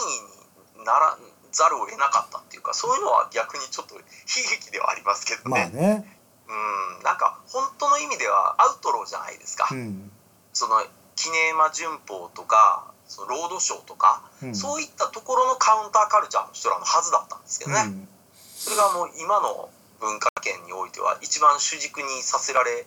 [0.75, 1.17] 威になら
[1.51, 4.01] ざるを得なかったっていうかそういうのは逆にちょっと悲
[4.49, 6.19] 劇ではありますけどまあね、ね。
[6.47, 10.11] うんなんか本当の意味ではアウトローじゃないですか、うん。
[10.53, 10.81] その
[11.17, 14.55] キネマ旬報とかそのロードショーとか、うん。
[14.55, 18.07] そういったところのカウンターカルチャーの人らのはずだったんですけどね、うん。
[18.35, 22.85] それがもう今の文化圏においては一番主軸にさせられ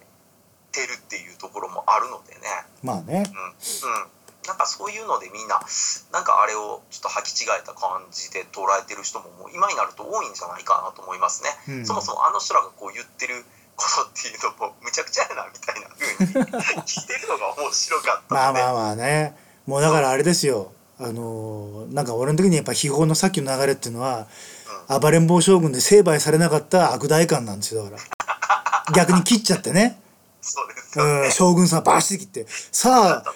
[0.71, 2.41] てるっていうところもあるのでね、
[2.85, 3.25] まあね。
[3.27, 3.27] うん。
[3.27, 4.07] うん、
[4.47, 5.59] なんかそういうのでみんな
[6.13, 11.81] なんかあれをちょっと履き違えた感じで捉えてる人ももう今になると多いんじゃないかなと思いますね。
[11.81, 11.87] うん。
[11.87, 13.43] そもそもあの人らがこう言ってる
[13.75, 15.57] ことっていうのもむちゃくちゃやなみ
[16.27, 19.35] てるのが面白かったまあまあまあね。
[19.67, 20.73] もうだからあれですよ。
[20.99, 24.27] あのーなんか俺の時にやっぱ秘宝のさっきの流れっていうのは
[25.01, 28.03] 暴れん坊将軍で成敗されなかった悪代官なんですよだから。
[28.95, 30.01] 逆に切っちゃってね、
[30.41, 30.61] そ
[30.99, 31.25] うね。
[31.25, 32.47] うん、将軍さんバシッ切って。
[32.49, 33.35] さあ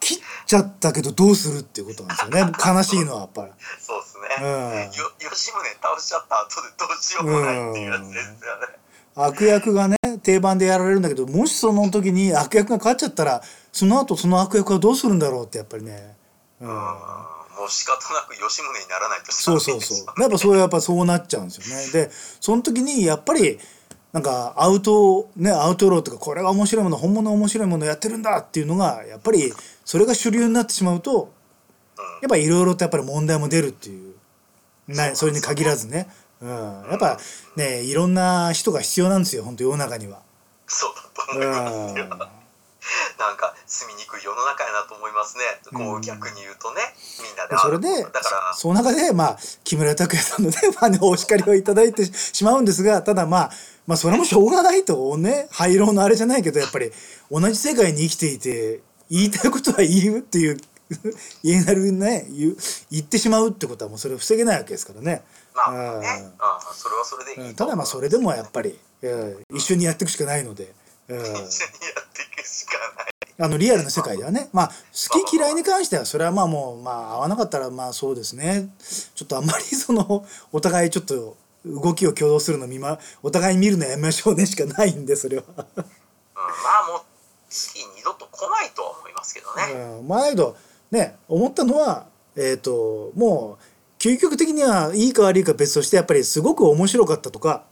[0.00, 2.52] 切っちゃったけどどうするっていうことなんですよね。
[2.64, 3.52] 悲しいのはやっぱり。
[3.78, 4.44] そうですね。
[4.44, 4.72] うん。
[4.96, 8.81] よ吉宗倒しちゃった後でどうしようもないっていうやつですよね。
[9.14, 13.42] 悪役がね定番でやられるんだけどもしその時に悪役が勝っちゃったら
[13.72, 16.16] その後その悪役はどうするんだろうってやっぱりね、
[16.60, 20.20] うん、うんもう仕方なく吉宗にならないとそうそうそう。
[20.20, 22.06] やっぱそうやっぱそうなっちゃうんですよね。
[22.06, 22.10] で
[22.40, 23.58] その時にやっぱり
[24.12, 29.52] なんかアウトねアウトローとかこれが面白いもの本物の面白いものやってるんだっていうのがやっぱり
[29.84, 31.32] それが主流になってしまうと
[32.20, 34.12] やっぱいろいろとやっぱり問題も出るっていう。
[34.88, 36.08] なそれに限らずね、
[36.42, 37.18] うん、やっぱ
[37.56, 40.20] ねいろんな人が必要なんですよ本当世の中には。
[40.66, 42.42] そうだとう思います
[43.18, 45.44] なんか住みにくい世の中やなと思いますね。
[45.72, 46.80] こううん逆に言うとね、
[47.22, 53.50] みんなでそれでだからその中でまあ木村拓哉さんのね まあねお叱りをいただいてしまうんですがただまあ
[53.86, 56.90] まあそれもしょうがないとね廃炉のあれじゃないけどやっぱり
[57.30, 60.60] 同じ世界に生きていて言いたいことは言うっていう
[61.42, 62.56] 言えなるね言う
[62.90, 65.22] 言ってしまうってことはもうそれを防げないわけですからね。
[65.54, 66.00] まあうん。
[66.00, 67.46] ね、うん、それはそれでいい。
[67.46, 67.54] ううん。
[67.54, 69.56] ただまあそれでもやっぱり、うん。
[69.56, 70.72] 一緒にやっていくしかないので。
[71.08, 71.18] うん。
[71.18, 73.12] 一緒にやっていくしかない。
[73.38, 74.48] あのリアルな世界ではね。
[74.52, 74.68] まあ
[75.10, 78.68] 好き嫌いに関してはそれはまあもうまあ合わなかったらまあそうですね。
[79.14, 85.44] ちょっとあんまりそのお互いちょっと動きを共同するの見まお互い見るのやめましょうねしかないんでそれは。
[85.48, 87.02] うん、まあもう
[87.48, 89.98] 次二度と来ないとは思いますけどね。
[89.98, 90.56] うん、まあだけど
[90.90, 93.64] ね思ったのはえっ、ともう
[94.02, 97.62] 究極的にはいいか悪いか別としてやっぱりすごく面白かったとか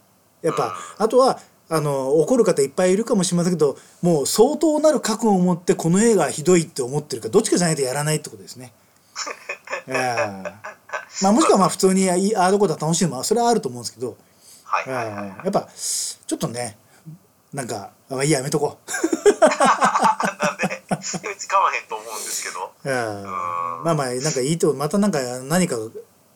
[0.41, 8.71] やっぱあとはあの怒る方いっぱいいるかもしれませんけどもう相当なる覚悟を持ってこの映画はひどいって思ってるかどっちかじゃないとやらないってことですね。
[9.87, 10.53] ええ
[11.21, 14.15] まあもしくはまあ普通にいいああどこだ楽しいのもそれはあると思うんですけど、
[14.63, 15.27] はいええはいはいはい。
[15.27, 16.77] やっぱちょっとね
[17.53, 18.91] なんかあいいややめとこう。
[19.41, 22.71] なんで別に買わへんと思うんですけど。
[22.85, 23.23] う ん
[23.83, 25.75] まあまあなんかいいとまたなんか何か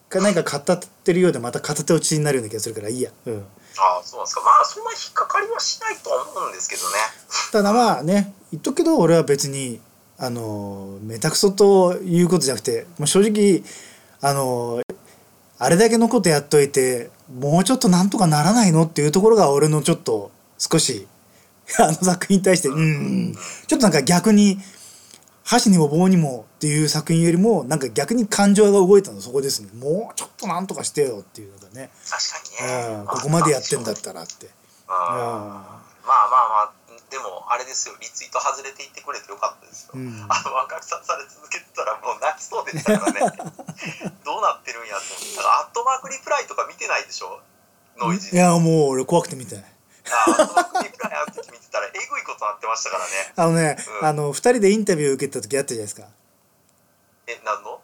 [0.10, 3.38] か何か語ってるようでまた片手落ちになるような気がするからいいや、うん、
[3.78, 4.42] ああそうなんですか。
[4.42, 6.96] まあそんな引っかかりはしないとは思うんですけどね。
[7.52, 9.80] ただまあね言っとくけど俺は別に
[10.18, 13.64] あのめたくそということじゃなくてもう正直
[14.22, 14.82] あの
[15.58, 21.08] あれだけのことやっといてもうちょっとなんとかならないのっていうところが俺のちょっと少し
[21.80, 23.36] あの作品に対してうん
[23.68, 24.60] ちょっとなんか逆に
[25.46, 32.98] 箸にも棒にもっていう作品よりもなんか逆に感情が動いたのそこですねもうちょっとなんとかしてよっていうのがね、確かにね。
[33.02, 34.48] うん、ここまでやってんだったらって。
[34.48, 34.52] うん
[36.06, 36.74] まあまあまあ
[37.10, 43.20] でもあれですよリツイート外れていってくれてよかったですよ、うんあの若草され続けてたらもう泣きそうでしたからね
[44.26, 47.42] どうなってるんやと思ってアットマークリプライとか見てないでしょ
[47.98, 49.75] ノイジーいやもう俺怖くて見てない。
[50.12, 50.90] ああて
[51.72, 53.10] たらえぐいことなってましたからね。
[53.36, 54.08] あのね、うん。
[54.08, 56.08] あの2人でインタビュー受けた時あったじゃないですか。
[57.28, 57.82] え何の？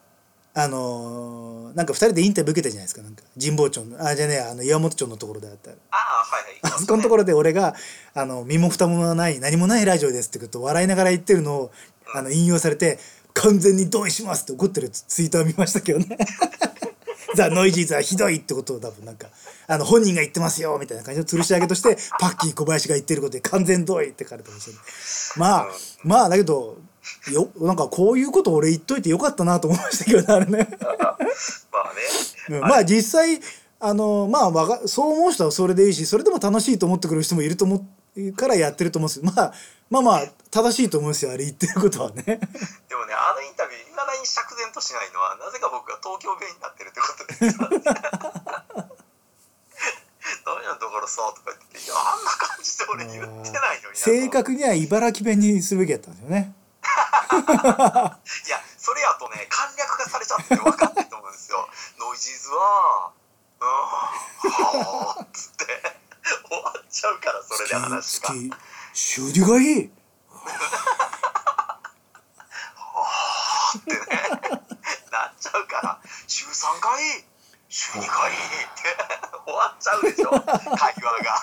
[0.53, 3.23] あのーなんか2人でインタビュー受けたじゃないですかなんか。
[3.39, 5.71] 神保町のあじゃねえあの岩本町のところであった。
[5.71, 7.73] ああはいはい あそこのところで俺が
[8.13, 11.71] 「あの身も蓋もない何もないラジオです」ってことを笑いながら言ってるのを
[12.13, 12.99] あの引用されて
[13.33, 16.17] 「完全に同意します」って怒ってるツイートは見ましたけどね
[17.35, 19.27] ザ・ノイジーズはひどいってことを多分なんか
[19.67, 24.77] あの本人が言ってますよみたいな感じの吊るし上げとして パッキー小林が言ってることで完全同意って書かれてましたね。
[25.37, 25.67] まあ
[26.03, 26.77] まあだけど
[27.31, 30.25] よなんかこういうこと俺言っといてよかったなと思いましたけどね。
[30.27, 30.69] あれね。
[30.81, 31.17] まあ
[32.49, 32.57] ね。
[32.57, 32.59] うん。
[32.61, 33.39] まあ実際
[33.79, 37.83] あのまあわかそう思う人はそれでいいしそれでも楽しいと思ってくる人もいると思
[38.15, 39.53] うからやってると思うんですまあ
[39.89, 42.23] まあまあ正しいと思うんですよあれ言ってることはね。
[42.91, 47.79] でもねあのインタビューいまだに釈然としないのはなぜか僕が東京弁になってるってことですよね
[50.45, 56.53] 何やだからさとか言ってていやあんな感じで俺言ってないのにな正確には茨城弁にするべきだったんですよね。
[57.31, 63.11] いやそれやとね簡略化されちゃって分かんないと思うんですよノイジーズは
[63.61, 65.65] うんはあっつって
[66.49, 68.51] 終わっちゃうからそれで話が月
[68.93, 70.00] 収入がいい。
[70.41, 70.53] っ
[73.83, 74.01] てね。
[76.61, 77.25] 3回？
[77.69, 78.29] 週2回？
[78.31, 78.93] って。
[79.45, 80.29] 終わっちゃうでしょ。
[80.29, 81.33] 会話が。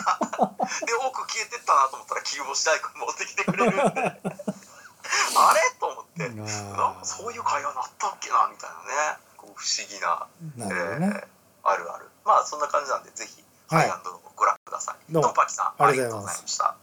[0.87, 3.73] で奥消えてったなと思ったら切り干し大根持ってきてくれる。
[3.73, 5.61] んであれ？
[5.81, 6.29] と思って。
[6.29, 8.77] なんかそういう会話なったっけなみたいな
[9.17, 9.19] ね。
[9.37, 11.27] こう不思議ななね、えー
[11.65, 12.09] あるある。
[12.25, 15.33] まあそんな感じなんでぜひハイランドをご覧ください、どうも。
[15.33, 16.77] パキさんありがとうございました